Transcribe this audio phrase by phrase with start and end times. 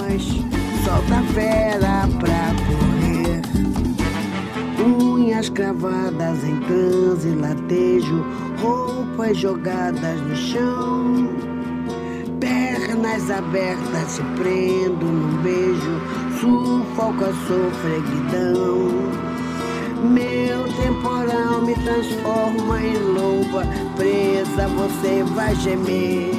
[0.84, 3.40] Solta a fera pra correr.
[4.84, 8.26] Unhas cravadas em transe, latejo,
[8.60, 11.28] roupas jogadas no chão.
[12.40, 16.00] Pernas abertas se prendo num beijo,
[16.40, 18.88] sufoca a sofreguidão.
[20.02, 23.62] Meu temporal me transforma em louva,
[23.96, 26.34] presa você vai gemer.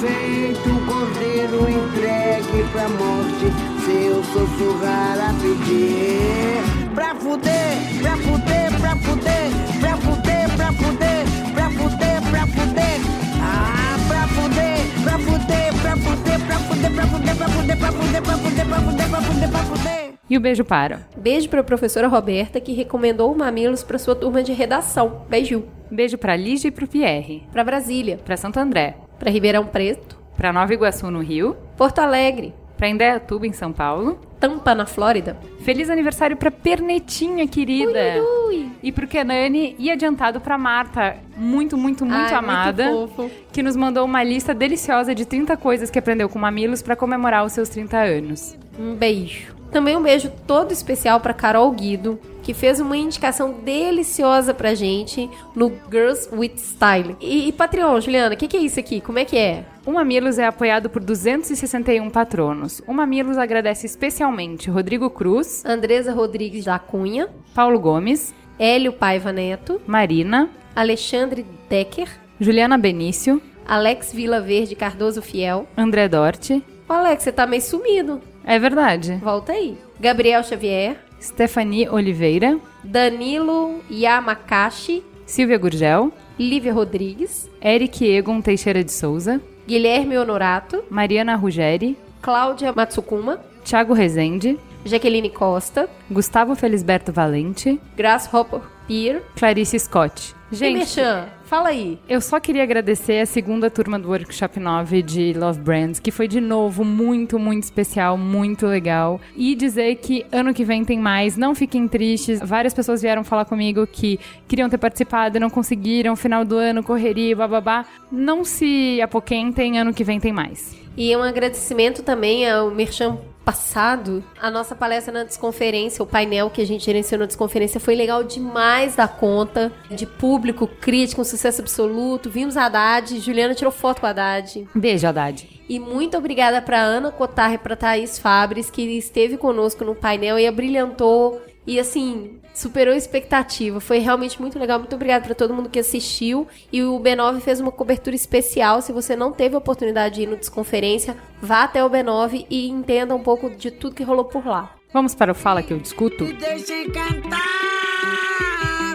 [0.00, 3.52] Feito um cordeiro entregue pra morte,
[3.84, 6.94] seu sussurrar a pedir.
[6.94, 13.00] Pra fuder, pra fuder, pra fuder, pra fuder, pra fuder, pra fuder, pra fuder.
[13.42, 18.22] Ah, pra fuder, pra fuder, pra fuder, pra fuder, pra fuder, pra fuder, pra fuder,
[18.22, 20.14] pra fuder, pra fuder, pra fuder, pra fuder.
[20.30, 21.06] E o beijo para.
[21.14, 25.26] Beijo pra professora Roberta, que recomendou o Mamilos pra sua turma de redação.
[25.28, 25.64] Beijo.
[25.90, 30.52] Beijo para Lígia e pro Pierre, Pra Brasília, para Santo André, pra Ribeirão Preto, para
[30.52, 34.18] Nova Iguaçu no Rio, Porto Alegre, para Indaiatuba em São Paulo.
[34.40, 35.36] Tampa na Flórida.
[35.60, 38.22] Feliz aniversário pra Pernetinha, querida.
[38.48, 38.70] Ui, ui.
[38.82, 43.76] E pro Kenani e adiantado pra Marta, muito, muito, muito Ai, amada, Muito que nos
[43.76, 47.68] mandou uma lista deliciosa de 30 coisas que aprendeu com Mamilos pra comemorar os seus
[47.68, 48.56] 30 anos.
[48.78, 49.54] Um beijo.
[49.70, 52.18] Também um beijo todo especial pra Carol Guido,
[52.50, 57.16] que fez uma indicação deliciosa pra gente no Girls with Style.
[57.20, 59.00] E, e Patreon, Juliana, o que, que é isso aqui?
[59.00, 59.64] Como é que é?
[59.86, 62.82] O Mamilos é apoiado por 261 patronos.
[62.88, 69.80] O Mamilos agradece especialmente Rodrigo Cruz, Andresa Rodrigues da Cunha, Paulo Gomes, Hélio Paiva Neto,
[69.86, 72.08] Marina, Alexandre Decker,
[72.40, 75.68] Juliana Benício, Alex Vila Verde Cardoso Fiel.
[75.76, 76.64] André Dorte.
[76.88, 78.20] Ô, Alex, você tá meio sumido.
[78.44, 79.20] É verdade.
[79.22, 79.78] Volta aí.
[80.00, 89.40] Gabriel Xavier, Stephanie Oliveira, Danilo Yamakashi, Silvia Gurgel, Lívia Rodrigues, Eric Egon Teixeira de Souza,
[89.66, 99.22] Guilherme Honorato, Mariana Ruggeri, Cláudia Matsukuma, Thiago Rezende, Jaqueline Costa, Gustavo Felisberto Valente, Grasshopper Pier.
[99.36, 100.34] Clarice Scott.
[100.50, 101.00] Gente,
[101.50, 101.98] fala aí.
[102.08, 106.28] eu só queria agradecer a segunda turma do Workshop 9 de Love Brands, que foi
[106.28, 109.20] de novo muito, muito especial, muito legal.
[109.34, 112.38] E dizer que ano que vem tem mais, não fiquem tristes.
[112.40, 116.84] Várias pessoas vieram falar comigo que queriam ter participado e não conseguiram, final do ano,
[116.84, 117.84] correria, bababá.
[118.12, 120.76] Não se apoquentem, ano que vem tem mais.
[120.96, 124.22] E um agradecimento também ao Merchan passado.
[124.40, 128.22] A nossa palestra na desconferência, o painel que a gente gerenciou na desconferência foi legal
[128.22, 129.72] demais da conta.
[129.90, 132.30] De público, crítico, um sucesso absoluto.
[132.30, 134.68] Vimos a Haddad, Juliana tirou foto com a Haddad.
[134.74, 135.60] Beijo, Haddad.
[135.68, 140.38] E muito obrigada para Ana Cotar e para Thaís Fabres, que esteve conosco no painel
[140.38, 141.40] e abrilhantou.
[141.66, 143.80] E assim, superou a expectativa.
[143.80, 144.78] Foi realmente muito legal.
[144.78, 146.48] Muito obrigada para todo mundo que assistiu.
[146.72, 148.80] E o B9 fez uma cobertura especial.
[148.82, 152.68] Se você não teve a oportunidade de ir no Desconferência, vá até o B9 e
[152.68, 154.74] entenda um pouco de tudo que rolou por lá.
[154.92, 156.24] Vamos para o Fala Que Eu Discuto?
[156.24, 157.36] Me deixem cantar,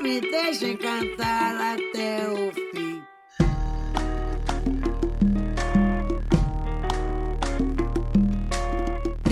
[0.01, 2.64] me deixem cantar até o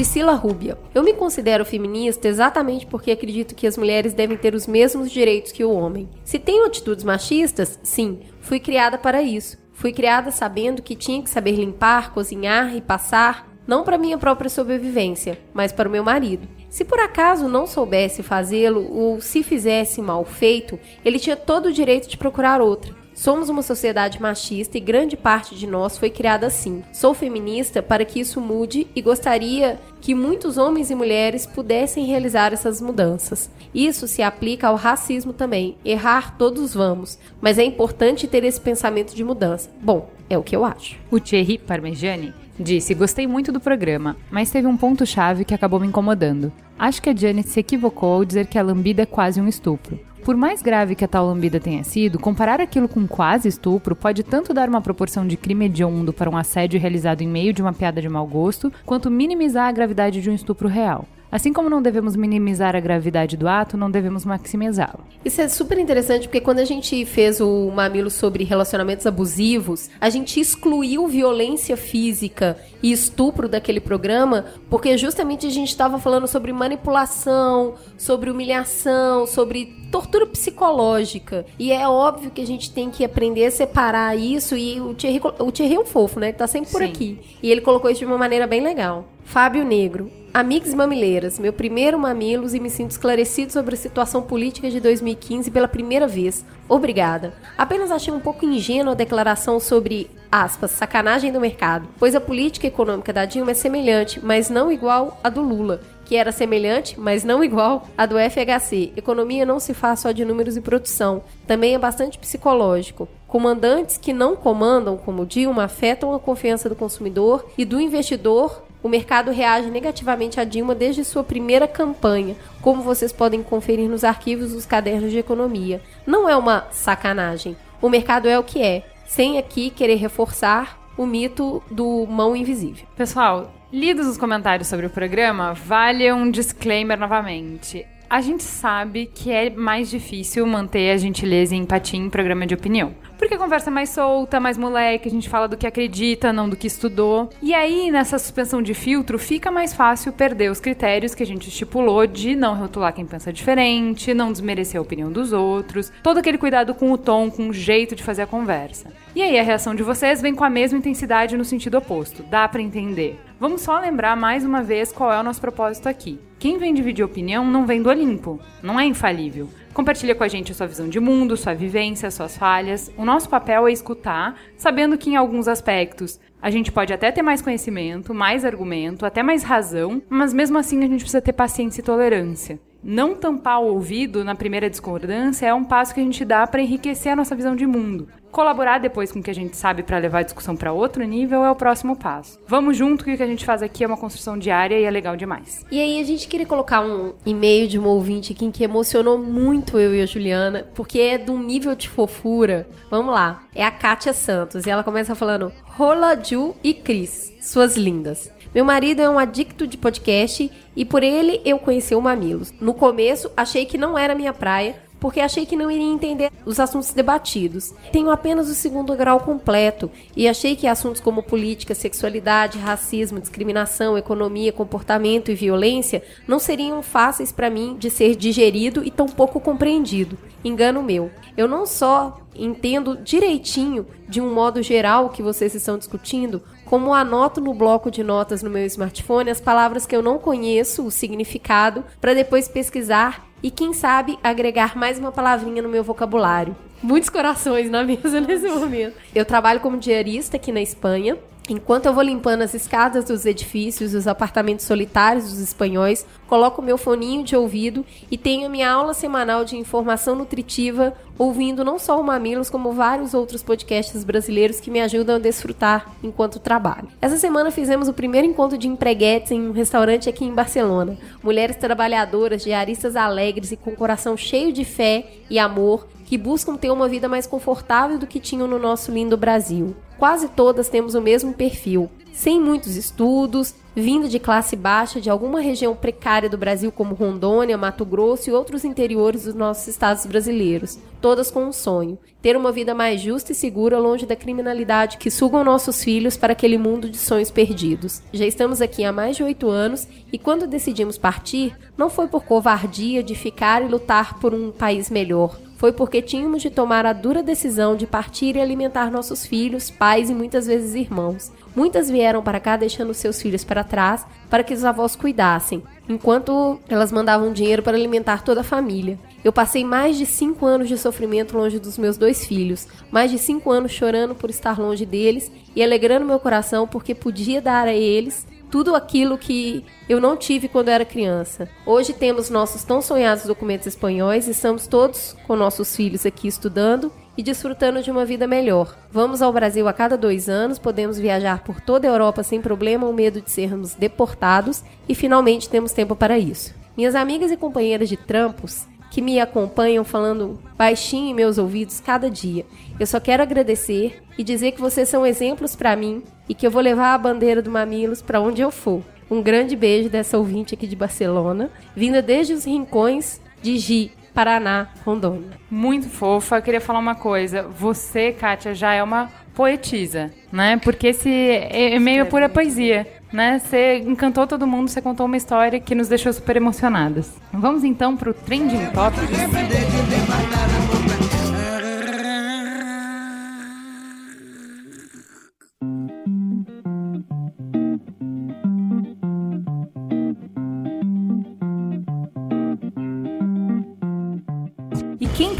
[0.03, 0.77] Priscila Rubia.
[0.93, 5.53] Eu me considero feminista exatamente porque acredito que as mulheres devem ter os mesmos direitos
[5.53, 6.09] que o homem.
[6.25, 9.57] Se tenho atitudes machistas, sim, Fui criada para isso.
[9.71, 14.49] Fui criada sabendo que tinha que saber limpar, cozinhar e passar, não para minha própria
[14.49, 16.49] sobrevivência, mas para o meu marido.
[16.69, 21.73] Se por acaso não soubesse fazê-lo ou se fizesse mal feito, ele tinha todo o
[21.73, 23.02] direito de procurar outra.
[23.13, 26.83] Somos uma sociedade machista e grande parte de nós foi criada assim.
[26.91, 32.53] Sou feminista para que isso mude e gostaria que muitos homens e mulheres pudessem realizar
[32.53, 33.49] essas mudanças.
[33.73, 35.77] Isso se aplica ao racismo também.
[35.85, 39.69] Errar todos vamos, mas é importante ter esse pensamento de mudança.
[39.81, 40.97] Bom, é o que eu acho.
[41.11, 45.87] O Thierry Parmegiani disse: Gostei muito do programa, mas teve um ponto-chave que acabou me
[45.87, 46.51] incomodando.
[46.77, 49.99] Acho que a Janet se equivocou ao dizer que a lambida é quase um estupro.
[50.23, 54.23] Por mais grave que a tal lambida tenha sido, comparar aquilo com quase estupro pode
[54.23, 57.73] tanto dar uma proporção de crime hediondo para um assédio realizado em meio de uma
[57.73, 61.05] piada de mau gosto, quanto minimizar a gravidade de um estupro real.
[61.33, 64.99] Assim como não devemos minimizar a gravidade do ato, não devemos maximizá-lo.
[65.25, 70.11] Isso é super interessante porque quando a gente fez o mamilo sobre relacionamentos abusivos, a
[70.11, 76.53] gente excluiu violência física e estupro daquele programa, porque justamente a gente estava falando sobre
[76.53, 81.47] manipulação, sobre humilhação, sobre tortura psicológica.
[81.57, 84.55] E é óbvio que a gente tem que aprender a separar isso.
[84.55, 86.27] E o Thierry, o Thierry é um fofo, né?
[86.27, 86.89] Ele tá sempre por Sim.
[86.89, 87.19] aqui.
[87.41, 89.07] E ele colocou isso de uma maneira bem legal.
[89.25, 90.11] Fábio Negro.
[90.33, 95.51] Amigos Mamileiras, meu primeiro Mamilos e me sinto esclarecido sobre a situação política de 2015
[95.51, 96.43] pela primeira vez.
[96.67, 97.35] Obrigada.
[97.55, 102.65] Apenas achei um pouco ingênua a declaração sobre, aspas, sacanagem do mercado, pois a política
[102.65, 107.23] econômica da Dilma é semelhante, mas não igual à do Lula, que era semelhante, mas
[107.23, 108.91] não igual à do FHC.
[108.95, 113.07] Economia não se faz só de números e produção, também é bastante psicológico.
[113.33, 118.87] Comandantes que não comandam, como Dilma, afetam a confiança do consumidor e do investidor o
[118.87, 124.53] mercado reage negativamente a Dilma desde sua primeira campanha, como vocês podem conferir nos arquivos
[124.53, 125.81] dos cadernos de economia.
[126.05, 127.57] Não é uma sacanagem.
[127.81, 132.85] O mercado é o que é, sem aqui querer reforçar o mito do mão invisível.
[132.95, 137.83] Pessoal, lidos os comentários sobre o programa, vale um disclaimer novamente.
[138.07, 142.53] A gente sabe que é mais difícil manter a gentileza e empatia em programa de
[142.53, 142.93] opinião.
[143.17, 146.49] Porque a conversa é mais solta, mais moleque, a gente fala do que acredita, não
[146.49, 147.29] do que estudou.
[147.41, 151.47] E aí, nessa suspensão de filtro, fica mais fácil perder os critérios que a gente
[151.47, 156.37] estipulou de não rotular quem pensa diferente, não desmerecer a opinião dos outros, todo aquele
[156.37, 158.91] cuidado com o tom, com o jeito de fazer a conversa.
[159.15, 162.47] E aí, a reação de vocês vem com a mesma intensidade no sentido oposto, dá
[162.47, 163.19] pra entender.
[163.39, 166.19] Vamos só lembrar mais uma vez qual é o nosso propósito aqui.
[166.39, 169.49] Quem vem dividir opinião não vem do Olimpo, não é infalível.
[169.73, 172.91] Compartilha com a gente a sua visão de mundo, sua vivência, suas falhas.
[172.95, 177.23] O nosso papel é escutar, sabendo que em alguns aspectos a gente pode até ter
[177.23, 181.81] mais conhecimento, mais argumento, até mais razão, mas mesmo assim a gente precisa ter paciência
[181.81, 182.59] e tolerância.
[182.83, 186.61] Não tampar o ouvido na primeira discordância é um passo que a gente dá para
[186.61, 188.09] enriquecer a nossa visão de mundo.
[188.29, 191.45] Colaborar depois com o que a gente sabe para levar a discussão para outro nível
[191.45, 192.39] é o próximo passo.
[192.45, 194.91] Vamos junto que o que a gente faz aqui é uma construção diária e é
[194.91, 195.65] legal demais.
[195.71, 199.79] E aí a gente queria colocar um e-mail de uma ouvinte aqui que emocionou muito
[199.79, 202.67] eu e a Juliana, porque é de um nível de fofura.
[202.89, 203.43] Vamos lá.
[203.55, 208.29] É a Kátia Santos e ela começa falando: Rola, Ju e Cris, suas lindas.
[208.53, 212.53] Meu marido é um adicto de podcast e por ele eu conheci o Mamilos.
[212.61, 216.59] No começo achei que não era minha praia, porque achei que não iria entender os
[216.59, 217.73] assuntos debatidos.
[217.91, 223.97] Tenho apenas o segundo grau completo e achei que assuntos como política, sexualidade, racismo, discriminação,
[223.97, 229.39] economia, comportamento e violência não seriam fáceis para mim de ser digerido e tão pouco
[229.39, 230.15] compreendido.
[230.45, 231.09] Engano meu.
[231.35, 236.93] Eu não só entendo direitinho, de um modo geral, o que vocês estão discutindo, como
[236.93, 240.91] anoto no bloco de notas no meu smartphone as palavras que eu não conheço, o
[240.91, 246.55] significado, para depois pesquisar e, quem sabe, agregar mais uma palavrinha no meu vocabulário.
[246.81, 248.95] Muitos corações na mesa nesse momento.
[249.13, 251.17] Eu trabalho como diarista aqui na Espanha.
[251.49, 256.77] Enquanto eu vou limpando as escadas dos edifícios, os apartamentos solitários dos espanhóis, coloco meu
[256.77, 262.03] foninho de ouvido e tenho minha aula semanal de informação nutritiva, ouvindo não só o
[262.03, 266.87] Mamilos, como vários outros podcasts brasileiros que me ajudam a desfrutar enquanto trabalho.
[267.01, 270.97] Essa semana fizemos o primeiro encontro de empreguetes em um restaurante aqui em Barcelona.
[271.21, 276.69] Mulheres trabalhadoras, diaristas alegres e com coração cheio de fé e amor, que buscam ter
[276.69, 279.75] uma vida mais confortável do que tinham no nosso lindo Brasil.
[279.97, 285.41] Quase todas temos o mesmo perfil, sem muitos estudos, vindo de classe baixa de alguma
[285.41, 290.77] região precária do Brasil, como Rondônia, Mato Grosso e outros interiores dos nossos estados brasileiros,
[291.01, 295.09] todas com um sonho: ter uma vida mais justa e segura longe da criminalidade que
[295.09, 298.03] sugam nossos filhos para aquele mundo de sonhos perdidos.
[298.13, 302.23] Já estamos aqui há mais de oito anos e quando decidimos partir, não foi por
[302.23, 305.35] covardia de ficar e lutar por um país melhor.
[305.63, 310.09] Foi porque tínhamos de tomar a dura decisão de partir e alimentar nossos filhos, pais
[310.09, 311.31] e muitas vezes irmãos.
[311.55, 316.59] Muitas vieram para cá deixando seus filhos para trás para que os avós cuidassem, enquanto
[316.67, 318.99] elas mandavam dinheiro para alimentar toda a família.
[319.23, 323.17] Eu passei mais de cinco anos de sofrimento longe dos meus dois filhos, mais de
[323.17, 327.73] cinco anos chorando por estar longe deles e alegrando meu coração porque podia dar a
[327.73, 331.49] eles tudo aquilo que eu não tive quando era criança.
[331.65, 336.93] Hoje temos nossos tão sonhados documentos espanhóis e estamos todos com nossos filhos aqui estudando
[337.17, 338.77] e desfrutando de uma vida melhor.
[338.91, 342.85] Vamos ao Brasil a cada dois anos, podemos viajar por toda a Europa sem problema
[342.85, 346.53] ou medo de sermos deportados e finalmente temos tempo para isso.
[346.77, 352.11] Minhas amigas e companheiras de trampos que me acompanham falando baixinho em meus ouvidos cada
[352.11, 352.45] dia.
[352.79, 356.51] Eu só quero agradecer e dizer que vocês são exemplos para mim e que eu
[356.51, 358.83] vou levar a bandeira do Mamilos para onde eu for.
[359.09, 364.69] Um grande beijo dessa ouvinte aqui de Barcelona, vinda desde os rincões de Gi, Paraná,
[364.85, 365.31] Rondônia.
[365.49, 366.37] Muito fofa.
[366.37, 367.41] Eu queria falar uma coisa.
[367.41, 370.57] Você, Kátia, já é uma poetisa, né?
[370.57, 373.39] Porque esse é meio pura poesia, né?
[373.39, 377.11] Você encantou todo mundo, você contou uma história que nos deixou super emocionadas.
[377.31, 380.12] Vamos então pro Trending Topics.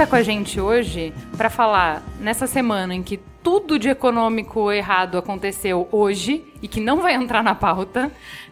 [0.04, 5.18] Tá com a gente hoje para falar nessa semana em que tudo de econômico errado
[5.18, 8.12] aconteceu hoje e que não vai entrar na pauta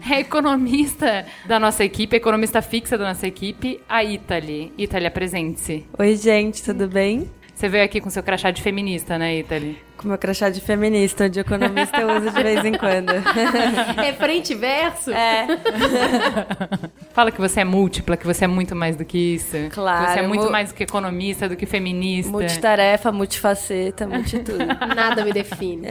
[0.10, 4.72] é economista da nossa equipe, economista fixa da nossa equipe, a Italy.
[4.77, 5.86] Italy, apresente-se.
[6.00, 7.29] Oi, gente, tudo bem?
[7.53, 9.77] Você veio aqui com seu crachá de feminista, né, Italy?
[10.01, 13.12] Com meu crachá de feminista, de economista eu uso de vez em quando.
[14.03, 15.12] É frente e verso?
[15.12, 15.46] É,
[17.13, 19.55] Fala que você é múltipla, que você é muito mais do que isso.
[19.72, 22.31] Claro, Que você é muito mu- mais do que economista, do que feminista.
[22.31, 24.65] multitarefa, multifaceta, multitudo.
[24.96, 25.88] Nada me define.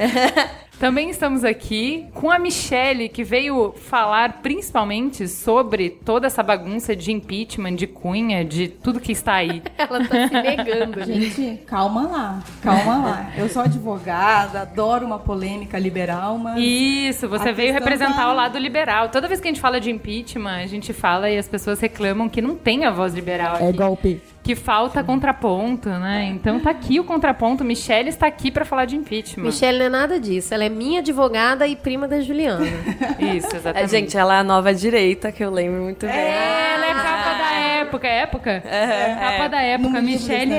[0.78, 7.12] Também estamos aqui com a Michelle, que veio falar principalmente sobre toda essa bagunça de
[7.12, 9.62] impeachment, de cunha, de tudo que está aí.
[9.76, 11.30] Ela tá se negando, gente.
[11.30, 13.32] Gente, calma lá, calma lá.
[13.36, 16.58] Eu sou advogada, adoro uma polêmica liberal, mas.
[16.58, 19.08] Isso, você veio representar tá- o lado liberal.
[19.08, 22.28] Toda vez que a gente fala de impeachment, a gente fala e as pessoas reclamam
[22.28, 23.64] que não tem a voz liberal aqui.
[23.64, 24.22] É golpe.
[24.42, 26.24] Que falta contraponto, né?
[26.34, 27.62] Então tá aqui o contraponto.
[27.62, 29.44] Michelle está aqui pra falar de impeachment.
[29.44, 30.54] Michelle não é nada disso.
[30.54, 32.64] Ela é minha advogada e prima da Juliana.
[33.20, 33.90] Isso, É, exatamente.
[33.90, 36.16] gente, ela é a nova direita, que eu lembro muito bem.
[36.16, 38.50] Ela é capa da época, época?
[38.50, 39.90] É, capa da época.
[39.90, 40.52] Não A Michelle.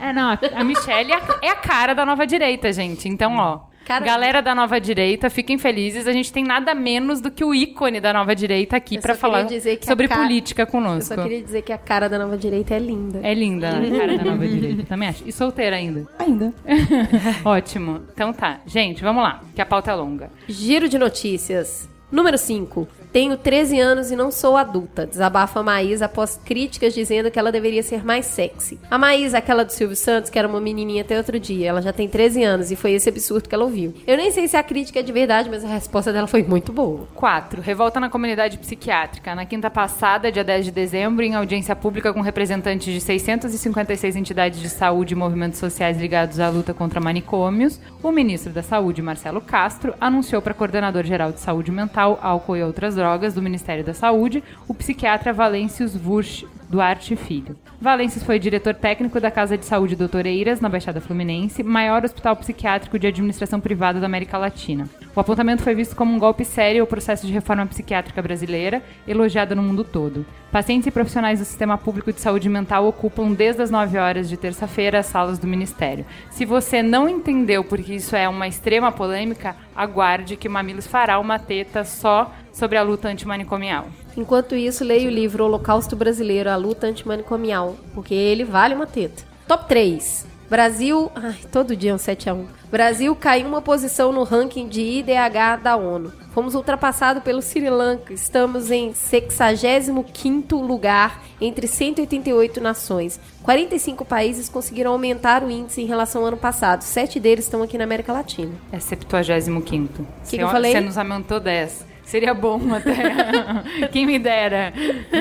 [0.00, 3.08] É, não, a- Michelle é é a cara da nova direita, gente.
[3.08, 3.73] Então, ó.
[3.84, 6.06] Cara- Galera da nova direita, fiquem felizes.
[6.06, 9.14] A gente tem nada menos do que o ícone da nova direita aqui Eu queria
[9.16, 11.14] falar dizer que a sobre cara- política Eu conosco.
[11.14, 13.20] só queria dizer que a cara da nova direita é linda.
[13.22, 15.22] É linda a cara da nova direita, também acho.
[15.26, 16.06] E solteira ainda.
[16.18, 16.52] Ainda.
[17.44, 18.02] Ótimo.
[18.12, 18.60] Então tá.
[18.66, 20.30] Gente, vamos lá, que a pauta é longa.
[20.48, 21.88] Giro de notícias.
[22.14, 22.86] Número 5.
[23.12, 25.04] Tenho 13 anos e não sou adulta.
[25.04, 28.78] Desabafa a Maísa após críticas dizendo que ela deveria ser mais sexy.
[28.88, 31.68] A Maísa, aquela do Silvio Santos, que era uma menininha até outro dia.
[31.68, 33.94] Ela já tem 13 anos e foi esse absurdo que ela ouviu.
[34.06, 36.72] Eu nem sei se a crítica é de verdade, mas a resposta dela foi muito
[36.72, 37.08] boa.
[37.14, 37.60] 4.
[37.60, 39.34] Revolta na comunidade psiquiátrica.
[39.34, 44.60] Na quinta passada, dia 10 de dezembro, em audiência pública com representantes de 656 entidades
[44.60, 49.40] de saúde e movimentos sociais ligados à luta contra manicômios, o ministro da Saúde, Marcelo
[49.40, 53.94] Castro, anunciou para coordenador geral de saúde mental, álcool e outras drogas do Ministério da
[53.94, 57.56] Saúde, o psiquiatra Valêncios Vurch Duarte Filho.
[57.80, 62.34] Valêncios foi diretor técnico da Casa de Saúde Doutor Eiras, na Baixada Fluminense, maior hospital
[62.34, 64.88] psiquiátrico de administração privada da América Latina.
[65.14, 69.54] O apontamento foi visto como um golpe sério ao processo de reforma psiquiátrica brasileira, elogiado
[69.54, 70.26] no mundo todo.
[70.50, 74.36] Pacientes e profissionais do sistema público de saúde mental ocupam desde as 9 horas de
[74.36, 76.04] terça-feira as salas do Ministério.
[76.28, 81.38] Se você não entendeu porque isso é uma extrema polêmica, aguarde que Mamilos fará uma
[81.38, 83.86] teta só sobre a luta antimanicomial.
[84.16, 89.24] Enquanto isso, leio o livro Holocausto Brasileiro, a luta antimanicomial, porque ele vale uma teta.
[89.46, 90.34] Top 3.
[90.48, 91.10] Brasil.
[91.14, 92.44] Ai, todo dia é um 7x1.
[92.70, 96.12] Brasil caiu uma posição no ranking de IDH da ONU.
[96.32, 98.12] Fomos ultrapassados pelo Sri Lanka.
[98.12, 103.20] Estamos em 65 lugar entre 188 nações.
[103.42, 106.82] 45 países conseguiram aumentar o índice em relação ao ano passado.
[106.82, 108.52] Sete deles estão aqui na América Latina.
[108.72, 110.06] É 75.
[110.28, 110.72] Que que eu falei?
[110.72, 111.93] Você nos aumentou 10.
[112.04, 113.88] Seria bom até.
[113.88, 114.72] Quem me dera.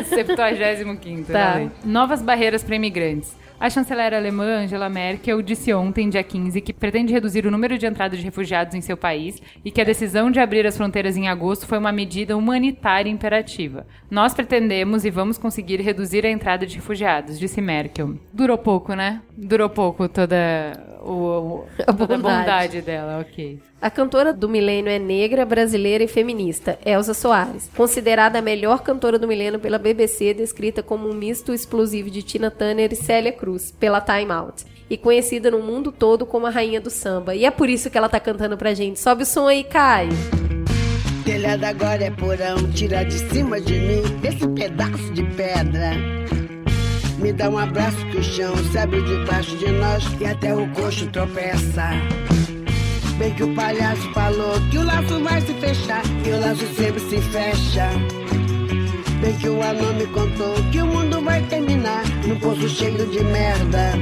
[0.05, 1.31] 75.
[1.31, 1.53] Tá.
[1.53, 1.71] Valeu.
[1.83, 3.43] Novas barreiras para imigrantes.
[3.63, 7.85] A chanceler alemã Angela Merkel disse ontem, dia 15, que pretende reduzir o número de
[7.85, 11.29] entradas de refugiados em seu país e que a decisão de abrir as fronteiras em
[11.29, 13.87] agosto foi uma medida humanitária imperativa.
[14.11, 18.17] Nós pretendemos e vamos conseguir reduzir a entrada de refugiados, disse Merkel.
[18.33, 19.21] Durou pouco, né?
[19.35, 20.35] Durou pouco toda,
[21.01, 22.21] o, o- A toda a bondade.
[22.21, 23.59] bondade dela, ok.
[23.81, 27.69] A cantora do milênio é negra, brasileira e feminista, Elza Soares.
[27.75, 32.51] Considerada a melhor cantora do milênio pela BBC, descrita como um misto explosivo de Tina
[32.51, 34.65] Turner e Célia Cruz, pela Time Out.
[34.89, 37.33] E conhecida no mundo todo como a rainha do samba.
[37.33, 38.99] E é por isso que ela tá cantando pra gente.
[38.99, 40.11] Sobe o som aí, Caio.
[41.25, 45.91] Telhado agora é porão, tira de cima de mim esse pedaço de pedra.
[47.17, 50.67] Me dá um abraço que o chão se abre debaixo de nós e até o
[50.71, 51.89] coxo tropeça.
[53.17, 56.99] Bem que o palhaço falou que o laço vai se fechar e o laço sempre
[56.99, 57.89] se fecha.
[59.21, 63.23] Bem que o anão me contou que o mundo vai terminar num poço cheio de
[63.23, 63.93] merda.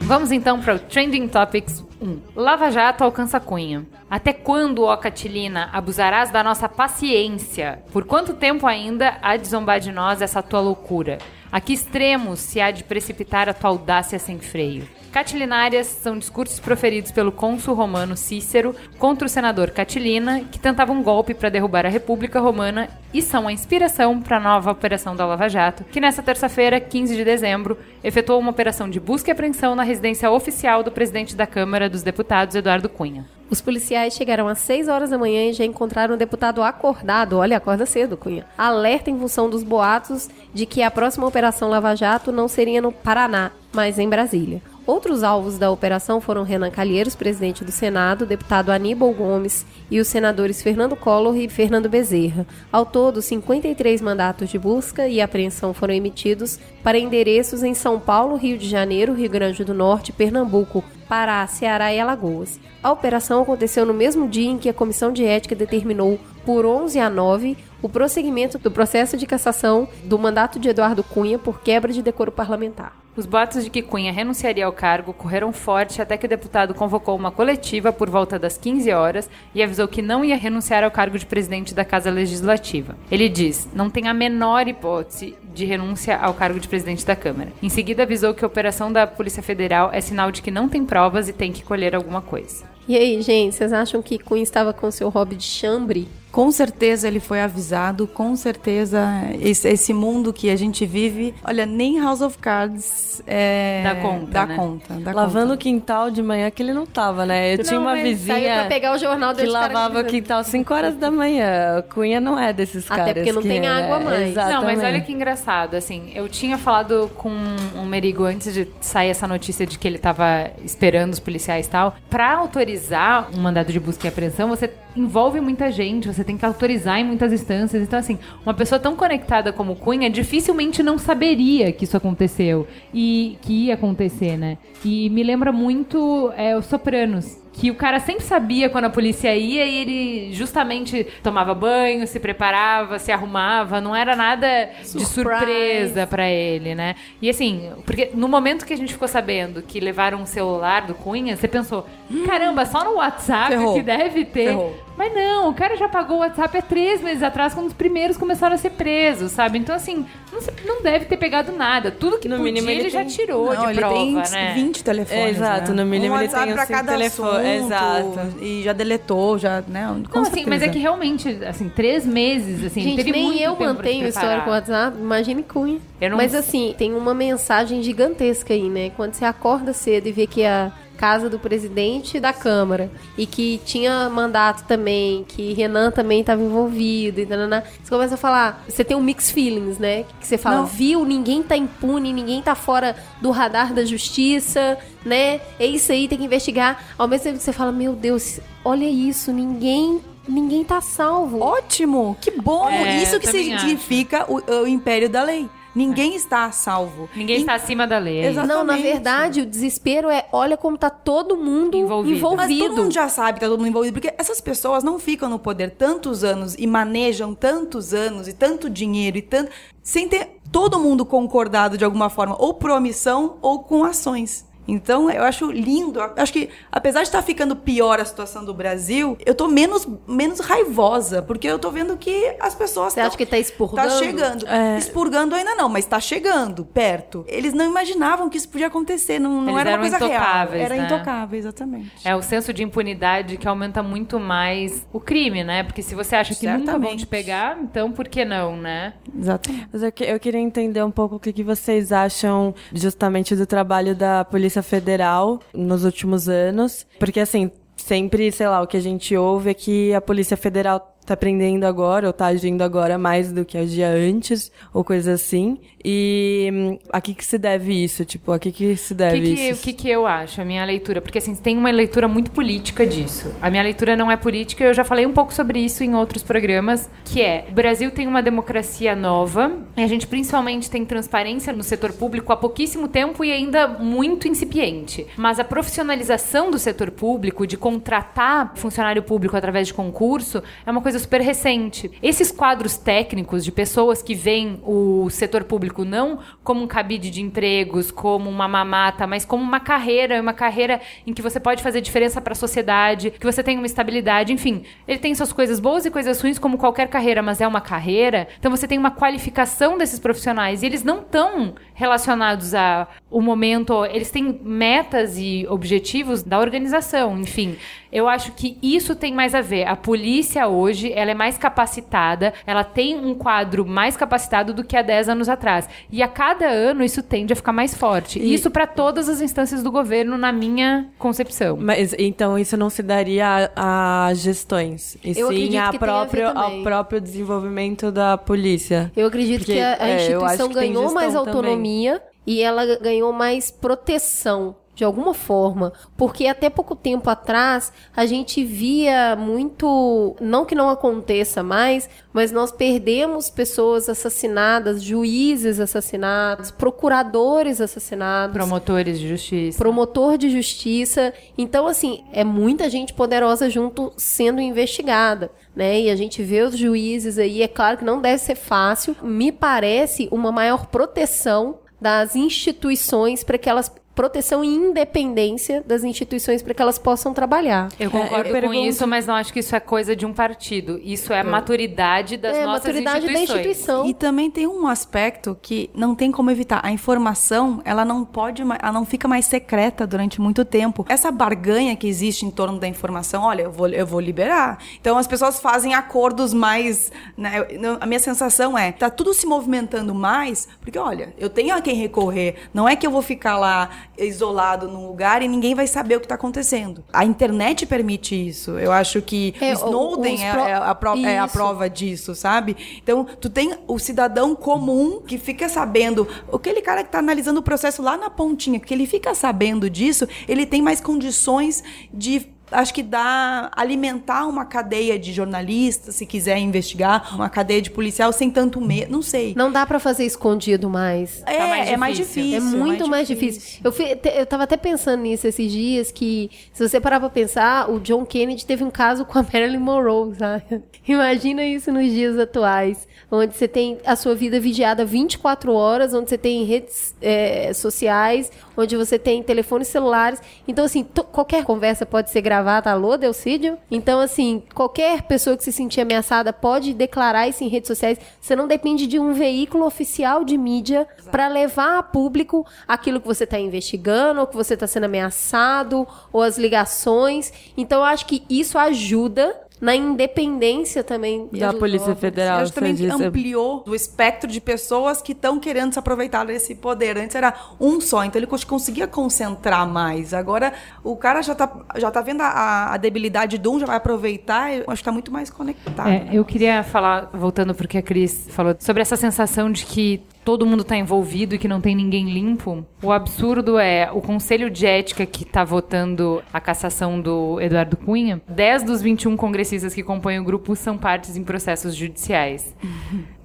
[0.00, 2.18] Vamos então para o Trending Topics 1.
[2.34, 3.84] Lava Jato alcança Cunha.
[4.10, 7.82] Até quando, ó Catilina, abusarás da nossa paciência?
[7.92, 11.18] Por quanto tempo ainda há de zombar de nós essa tua loucura?
[11.50, 14.86] A que extremos se há de precipitar a tua audácia sem freio?
[15.12, 21.02] Catilinárias são discursos proferidos pelo cônsul romano Cícero contra o senador Catilina, que tentava um
[21.02, 25.24] golpe para derrubar a República Romana e são a inspiração para a nova operação da
[25.24, 29.74] Lava Jato, que nesta terça-feira, 15 de dezembro, efetuou uma operação de busca e apreensão
[29.74, 33.24] na residência oficial do presidente da Câmara dos Deputados, Eduardo Cunha.
[33.50, 37.38] Os policiais chegaram às 6 horas da manhã e já encontraram o deputado acordado.
[37.38, 38.44] Olha, acorda cedo, Cunha.
[38.58, 42.92] Alerta em função dos boatos de que a próxima Operação Lava Jato não seria no
[42.92, 44.60] Paraná, mas em Brasília.
[44.88, 50.08] Outros alvos da operação foram Renan Calheiros, presidente do Senado, deputado Aníbal Gomes e os
[50.08, 52.46] senadores Fernando Collor e Fernando Bezerra.
[52.72, 58.36] Ao todo, 53 mandatos de busca e apreensão foram emitidos para endereços em São Paulo,
[58.36, 62.58] Rio de Janeiro, Rio Grande do Norte, Pernambuco, Pará, Ceará e Alagoas.
[62.82, 66.98] A operação aconteceu no mesmo dia em que a Comissão de Ética determinou, por 11
[66.98, 71.92] a 9, o prosseguimento do processo de cassação do mandato de Eduardo Cunha por quebra
[71.92, 72.96] de decoro parlamentar.
[73.18, 77.16] Os boatos de que Cunha renunciaria ao cargo correram forte até que o deputado convocou
[77.16, 81.18] uma coletiva por volta das 15 horas e avisou que não ia renunciar ao cargo
[81.18, 82.96] de presidente da Casa Legislativa.
[83.10, 87.52] Ele diz: não tem a menor hipótese de renúncia ao cargo de presidente da Câmara.
[87.60, 90.84] Em seguida, avisou que a operação da Polícia Federal é sinal de que não tem
[90.84, 92.66] provas e tem que colher alguma coisa.
[92.86, 96.08] E aí, gente, vocês acham que Cunha estava com seu hobby de chambre?
[96.30, 99.02] Com certeza ele foi avisado, com certeza
[99.40, 104.26] esse, esse mundo que a gente vive, olha, nem House of Cards é, Dá conta,
[104.30, 104.56] dá né?
[104.56, 105.54] conta, dá Lavando conta.
[105.54, 107.54] o quintal de manhã que ele não tava, né?
[107.54, 110.44] Eu tinha Não, uma mas Saiu vizinha pra pegar o jornal que lavava o quintal
[110.44, 111.82] 5 horas da manhã.
[111.92, 113.14] Cunha não é desses Até caras.
[113.14, 114.28] porque não que tem é- água mais.
[114.30, 114.54] Exatamente.
[114.56, 117.30] Não, mas olha que engraçado, assim, eu tinha falado com
[117.74, 121.70] um Merigo antes de sair essa notícia de que ele tava esperando os policiais e
[121.70, 121.96] tal.
[122.10, 126.44] Pra autorizar um mandado de busca e apreensão, você envolve muita gente, você tem que
[126.44, 127.82] autorizar em muitas instâncias.
[127.82, 133.38] Então, assim, uma pessoa tão conectada como Cunha dificilmente não saberia que isso aconteceu e
[133.42, 134.58] que ia acontecer, né?
[134.84, 137.47] E me lembra muito é, os Sopranos.
[137.58, 142.20] Que o cara sempre sabia quando a polícia ia e ele justamente tomava banho, se
[142.20, 146.94] preparava, se arrumava, não era nada de surpresa pra ele, né?
[147.20, 150.94] E assim, porque no momento que a gente ficou sabendo que levaram um celular do
[150.94, 151.84] Cunha, você pensou,
[152.24, 153.74] caramba, só no WhatsApp Ferrou.
[153.74, 154.46] que deve ter.
[154.48, 154.87] Ferrou.
[154.98, 158.16] Mas não, o cara já pagou o WhatsApp há três meses atrás, quando os primeiros
[158.16, 159.56] começaram a ser presos, sabe?
[159.56, 161.92] Então, assim, não, se- não deve ter pegado nada.
[161.92, 164.14] Tudo que No podia, mínimo, ele, ele já tem- tirou Não, de ele prova, tem
[164.16, 164.54] né?
[164.56, 165.24] 20 telefones.
[165.24, 165.84] É, exato, né?
[165.84, 168.18] no mínimo um ele WhatsApp tem pra cada telefone- exato.
[168.40, 169.86] E já deletou, já, né?
[170.10, 170.72] Com Não, assim, mas é certeza.
[170.72, 174.50] que realmente, assim, três meses, assim, Gente, teve nem muito eu mantenho o histórico.
[174.50, 175.78] WhatsApp, imagine Cunha.
[176.00, 178.90] Eu não- Mas assim, tem uma mensagem gigantesca aí, né?
[178.96, 183.60] Quando você acorda cedo e vê que a casa do presidente da Câmara e que
[183.64, 188.96] tinha mandato também, que Renan também estava envolvido e você começa a falar, você tem
[188.96, 190.04] um mix feelings, né?
[190.20, 190.66] Que você fala, Não.
[190.66, 195.40] viu, ninguém tá impune, ninguém tá fora do radar da justiça, né?
[195.58, 196.84] É isso aí, tem que investigar.
[196.98, 201.40] Ao mesmo tempo que você fala, meu Deus, olha isso, ninguém, ninguém tá salvo.
[201.40, 202.68] Ótimo, que bom.
[202.68, 205.48] É, Isso que significa o, o império da lei.
[205.74, 207.08] Ninguém está a salvo.
[207.14, 208.18] Ninguém E- está acima da lei.
[208.18, 208.30] é isso.
[208.30, 208.48] Exato.
[208.48, 208.92] Não, na Exatamente.
[208.92, 212.16] verdade, o desespero é olha como tá todo mundo Envolvido.
[212.16, 212.36] envolvido.
[212.48, 215.28] Mas todo mundo já sabe que tá todo mundo envolvido, porque essas pessoas não ficam
[215.28, 219.50] no poder tantos anos e manejam tantos anos e tanto dinheiro e tanto.
[219.82, 224.44] sem ter todo mundo concordado de alguma forma, ou por omissão ou com ações.
[224.68, 225.98] Então, eu acho lindo.
[225.98, 229.88] Eu acho que, apesar de estar ficando pior a situação do Brasil, eu tô menos,
[230.06, 233.88] menos raivosa, porque eu tô vendo que as pessoas Você tão- acha que tá expurgando?
[233.88, 234.44] Tá chegando.
[234.78, 237.24] Expurgando ainda não, mas tá chegando, perto.
[237.28, 240.48] Eles não imaginavam que isso podia acontecer, não, não era uma coisa real.
[240.52, 240.84] Era né?
[240.84, 241.92] intocável, exatamente.
[242.04, 245.62] É o senso de impunidade que aumenta muito mais o crime, né?
[245.62, 246.98] Porque se você acha que nunca vão Certamente.
[247.00, 248.92] te pegar, então por que não, né?
[249.18, 249.68] Exatamente.
[249.72, 253.46] Mas eu, que- eu queria entender um pouco o que, que vocês acham justamente do
[253.46, 256.86] trabalho da Polícia Federal nos últimos anos.
[256.98, 260.96] Porque, assim, sempre, sei lá, o que a gente ouve é que a Polícia Federal
[261.06, 265.58] tá prendendo agora, ou tá agindo agora mais do que agia antes, ou coisa assim.
[265.84, 268.04] E hum, a que que se deve isso?
[268.04, 269.60] Tipo, a que que se deve que, que, isso?
[269.60, 271.00] o que, que eu acho, a minha leitura?
[271.00, 273.32] Porque assim, tem uma leitura muito política disso.
[273.40, 276.22] A minha leitura não é política, eu já falei um pouco sobre isso em outros
[276.22, 281.52] programas, que é, o Brasil tem uma democracia nova, e a gente principalmente tem transparência
[281.52, 285.06] no setor público há pouquíssimo tempo e ainda muito incipiente.
[285.16, 290.80] Mas a profissionalização do setor público, de contratar funcionário público através de concurso, é uma
[290.80, 291.90] coisa super recente.
[292.02, 297.22] Esses quadros técnicos de pessoas que veem o setor público não como um cabide de
[297.22, 301.80] empregos, como uma mamata, mas como uma carreira, uma carreira em que você pode fazer
[301.80, 304.64] diferença para a sociedade, que você tem uma estabilidade, enfim.
[304.86, 308.28] Ele tem suas coisas boas e coisas ruins como qualquer carreira, mas é uma carreira.
[308.38, 313.84] Então você tem uma qualificação desses profissionais e eles não estão relacionados a o momento,
[313.86, 317.56] eles têm metas e objetivos da organização, enfim.
[317.90, 319.64] Eu acho que isso tem mais a ver.
[319.66, 324.76] A polícia hoje, ela é mais capacitada, ela tem um quadro mais capacitado do que
[324.76, 325.66] há 10 anos atrás.
[325.90, 328.18] E a cada ano isso tende a ficar mais forte.
[328.18, 331.56] E- Isso para todas as instâncias do governo, na minha concepção.
[331.58, 336.34] Mas então isso não se daria a, a gestões, e Eu sim a a próprio,
[336.34, 336.58] também.
[336.58, 338.92] ao próprio desenvolvimento da polícia.
[338.94, 341.40] Eu acredito Porque, que a, a é, instituição tem ganhou mais gestão também.
[341.68, 344.56] Autonomia e ela ganhou mais proteção.
[344.78, 345.72] De alguma forma.
[345.96, 350.14] Porque até pouco tempo atrás, a gente via muito.
[350.20, 358.32] Não que não aconteça mais, mas nós perdemos pessoas assassinadas, juízes assassinados, procuradores assassinados.
[358.32, 359.58] Promotores de justiça.
[359.58, 361.12] promotor de justiça.
[361.36, 365.80] Então, assim, é muita gente poderosa junto sendo investigada, né?
[365.80, 368.94] E a gente vê os juízes aí, é claro que não deve ser fácil.
[369.02, 376.40] Me parece uma maior proteção das instituições para que elas proteção e independência das instituições
[376.40, 377.68] para que elas possam trabalhar.
[377.80, 380.12] Eu concordo eu com pergunto- isso, mas não acho que isso é coisa de um
[380.12, 380.80] partido.
[380.84, 383.46] Isso é a maturidade das é, nossas maturidade da instituições.
[383.46, 383.86] instituição.
[383.86, 386.60] E também tem um aspecto que não tem como evitar.
[386.64, 390.86] A informação, ela não pode, ela não fica mais secreta durante muito tempo.
[390.88, 394.58] Essa barganha que existe em torno da informação, olha, eu vou, eu vou liberar.
[394.80, 399.26] Então as pessoas fazem acordos mais, né, eu- a minha sensação é, tá tudo se
[399.26, 402.36] movimentando mais, porque olha, eu tenho a quem recorrer.
[402.54, 403.68] Não é que eu vou ficar lá
[404.06, 406.84] isolado num lugar e ninguém vai saber o que está acontecendo.
[406.92, 408.58] A internet permite isso.
[408.58, 412.14] Eu acho que É, o Snowden é, pro- é a, pro- é a prova disso,
[412.14, 412.56] sabe?
[412.82, 417.42] Então, tu tem o cidadão comum que fica sabendo, aquele cara que tá analisando o
[417.42, 422.72] processo lá na pontinha, que ele fica sabendo disso, ele tem mais condições de acho
[422.74, 428.30] que dá alimentar uma cadeia de jornalistas, se quiser investigar, uma cadeia de policial sem
[428.30, 429.34] tanto medo, não sei.
[429.36, 431.22] Não dá pra fazer escondido mais.
[431.26, 432.22] é, mais é mais difícil.
[432.40, 432.58] difícil.
[432.58, 433.60] É muito mais, difícil.
[433.62, 437.70] Eu, fui- eu tava até pensando nisso esses dias, que se você parar pra pensar,
[437.70, 440.62] o John Kennedy teve um caso com a Marilyn Monroe, sabe?
[440.86, 446.10] Imagina isso nos dias atuais, onde você tem a sua vida vigiada 24 horas, onde
[446.10, 450.20] você tem redes é, sociais, onde você tem telefones celulares.
[450.46, 453.56] Então, assim, qualquer conversa pode ser gravada, alô, Delcídio?
[453.70, 457.98] Então, assim, qualquer pessoa que se sentir ameaçada pode declarar isso em redes sociais.
[458.20, 463.06] Você não depende de um veículo oficial de mídia para levar a público aquilo que
[463.06, 467.32] você está investigando, ou que você está sendo ameaçado, ou as ligações.
[467.56, 472.74] Então, eu acho que isso ajuda na independência também Da Polícia Eu Federal, acho também
[472.74, 476.96] que ampliou o espectro de pessoas que estão querendo se aproveitar desse poder.
[476.96, 480.14] Antes era um só, então ele cons- conseguia concentrar mais.
[480.14, 480.52] Agora
[480.84, 484.52] o cara já tá, já tá vendo a, a debilidade de um, já vai aproveitar.
[484.54, 485.88] Eu acho que tá muito mais conectado.
[485.88, 490.44] É, eu queria falar, voltando porque a Cris falou, sobre essa sensação de que todo
[490.44, 492.62] mundo está envolvido e que não tem ninguém limpo.
[492.82, 498.20] O absurdo é o Conselho de Ética que está votando a cassação do Eduardo Cunha.
[498.28, 502.54] 10 dos 21 congressistas que compõem o grupo são partes em processos judiciais.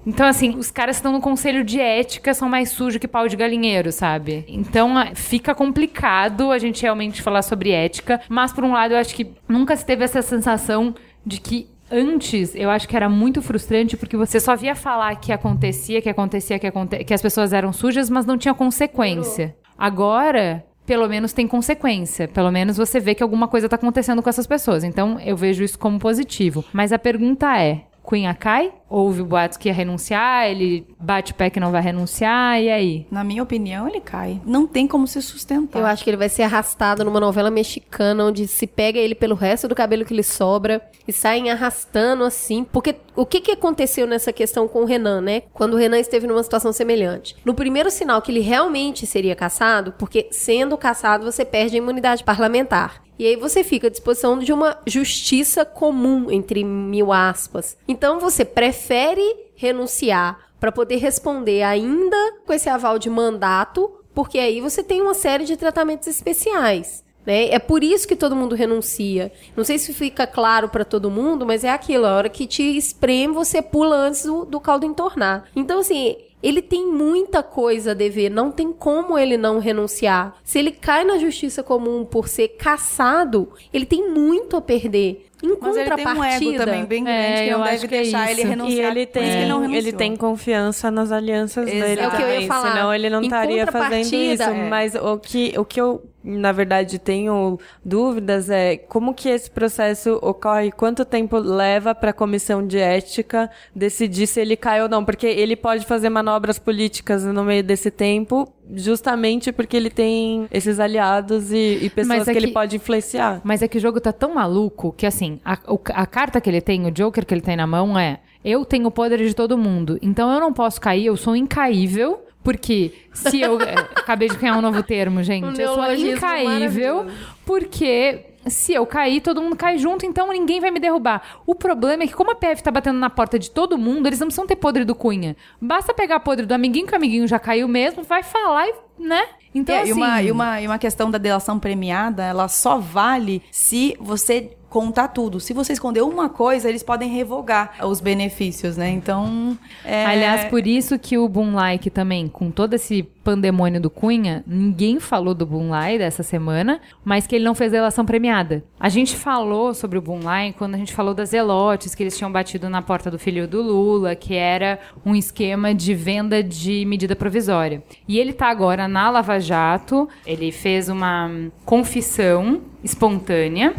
[0.06, 3.28] Então, assim, os caras que estão no conselho de ética são mais sujos que pau
[3.28, 4.46] de galinheiro, sabe?
[4.48, 8.22] Então, fica complicado a gente realmente falar sobre ética.
[8.30, 12.56] Mas, por um lado, eu acho que nunca se teve essa sensação de que Antes,
[12.56, 16.58] eu acho que era muito frustrante porque você só via falar que acontecia, que acontecia,
[16.58, 19.56] que, aconte que as pessoas eram sujas, mas não tinha consequência.
[19.78, 22.28] Agora, pelo menos tem consequência.
[22.28, 24.84] Pelo menos você vê que alguma coisa está acontecendo com essas pessoas.
[24.84, 26.66] Então, eu vejo isso como positivo.
[26.74, 28.72] Mas a pergunta é: Cunha cai?
[28.90, 33.08] Houve boatos que ia renunciar, ele bate o pé que não vai renunciar, e aí?
[33.10, 34.40] Na minha opinião, ele cai.
[34.46, 35.80] Não tem como se sustentar.
[35.80, 39.36] Eu acho que ele vai ser arrastado numa novela mexicana, onde se pega ele pelo
[39.36, 42.66] resto do cabelo que lhe sobra e saem arrastando assim.
[42.66, 45.44] Porque o que, que aconteceu nessa questão com o Renan, né?
[45.54, 47.36] Quando o Renan esteve numa situação semelhante.
[47.46, 52.24] No primeiro sinal que ele realmente seria caçado, porque sendo caçado você perde a imunidade
[52.24, 53.02] parlamentar.
[53.18, 57.78] E aí você fica à disposição de uma justiça comum, entre mil aspas.
[57.88, 59.22] Então você prefere
[59.56, 65.14] renunciar para poder responder ainda com esse aval de mandato, porque aí você tem uma
[65.14, 67.04] série de tratamentos especiais.
[67.26, 67.50] Né?
[67.50, 69.32] É por isso que todo mundo renuncia.
[69.56, 72.78] Não sei se fica claro para todo mundo, mas é aquilo: a hora que te
[72.78, 75.46] espreme, você pula antes do, do caldo entornar.
[75.56, 80.36] Então, assim, ele tem muita coisa a dever, não tem como ele não renunciar.
[80.44, 85.26] Se ele cai na justiça comum por ser caçado, ele tem muito a perder.
[85.42, 87.88] Em Mas ele tem um ego também bem grande É, que eu não acho deve
[87.90, 88.50] que é deixar ele isso.
[88.50, 88.78] renunciar.
[88.78, 89.98] E ele tem, ele não ele renunciou.
[89.98, 91.82] tem confiança nas alianças Exato.
[91.86, 92.72] dele É o que eu ia falar.
[92.72, 94.42] senão ele não Em estaria fazendo isso.
[94.44, 94.70] é.
[94.70, 100.18] Mas o que, o que eu, na verdade, tenho dúvidas é como que esse processo
[100.22, 105.04] ocorre, quanto tempo leva para a comissão de ética decidir se ele cai ou não,
[105.04, 110.80] porque ele pode fazer manobras políticas no meio desse tempo, justamente porque ele tem esses
[110.80, 113.42] aliados e, e pessoas é que ele que- pode influenciar.
[113.44, 115.58] Mas é que o jogo tá tão maluco que, assim, a,
[115.94, 118.88] a carta que ele tem, o Joker que ele tem na mão é: eu tenho
[118.88, 122.22] o poder de todo mundo, então eu não posso cair, eu sou incaível.
[122.44, 123.60] Porque se eu.
[123.62, 125.62] é, acabei de criar um novo termo, gente.
[125.62, 127.08] Eu sou incaível,
[127.46, 131.22] porque se eu cair, todo mundo cai junto, então ninguém vai me derrubar.
[131.46, 134.20] O problema é que, como a PF tá batendo na porta de todo mundo, eles
[134.20, 135.36] não precisam ter podre do Cunha.
[135.62, 138.74] Basta pegar podre do amiguinho, que o amiguinho já caiu mesmo, vai falar e.
[139.00, 139.24] né?
[139.56, 139.90] Então, É, assim.
[139.92, 144.52] e, uma, e, uma, e uma questão da delação premiada, ela só vale se você
[144.74, 145.40] contar tudo.
[145.40, 148.90] Se você esconder uma coisa, eles podem revogar os benefícios, né?
[148.90, 149.56] Então.
[149.86, 155.00] é- Aliás, por isso que o Boomlike também, com todo esse pandemônio do Cunha, ninguém
[155.00, 158.64] falou do Boomlike dessa semana, mas que ele não fez delação premiada.
[158.80, 162.32] A gente falou sobre o Boomlike quando a gente falou das Elotes, que eles tinham
[162.32, 167.16] batido na porta do filho do Lula, que era um esquema de venda de medida
[167.16, 167.84] provisória.
[168.08, 171.30] E ele tá agora na Lava Jato, ele fez uma
[171.64, 173.74] confissão espontânea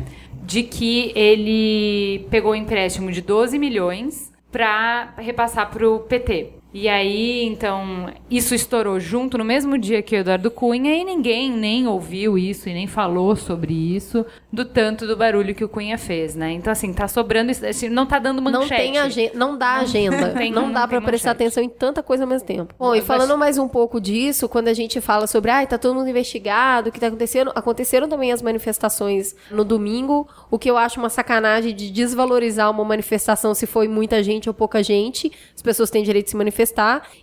[0.44, 6.52] de que ele pegou um empréstimo de 12 milhões para repassar para o PT.
[6.74, 11.48] E aí, então, isso estourou junto no mesmo dia que o Eduardo Cunha e ninguém
[11.52, 15.96] nem ouviu isso e nem falou sobre isso do tanto do barulho que o Cunha
[15.96, 16.50] fez, né?
[16.50, 18.70] Então, assim, tá sobrando isso, assim, não tá dando manchete.
[18.70, 20.30] Não tem agenda, não dá agenda.
[20.30, 22.74] tem- não não dá pra prestar atenção em tanta coisa ao mesmo tempo.
[22.76, 25.94] Bom, e falando mais um pouco disso, quando a gente fala sobre, ai, tá todo
[25.94, 30.76] mundo investigado, o que tá acontecendo, aconteceram também as manifestações no domingo, o que eu
[30.76, 35.30] acho uma sacanagem de desvalorizar uma manifestação se foi muita gente ou pouca gente.
[35.54, 36.63] As pessoas têm direito de se manifestar.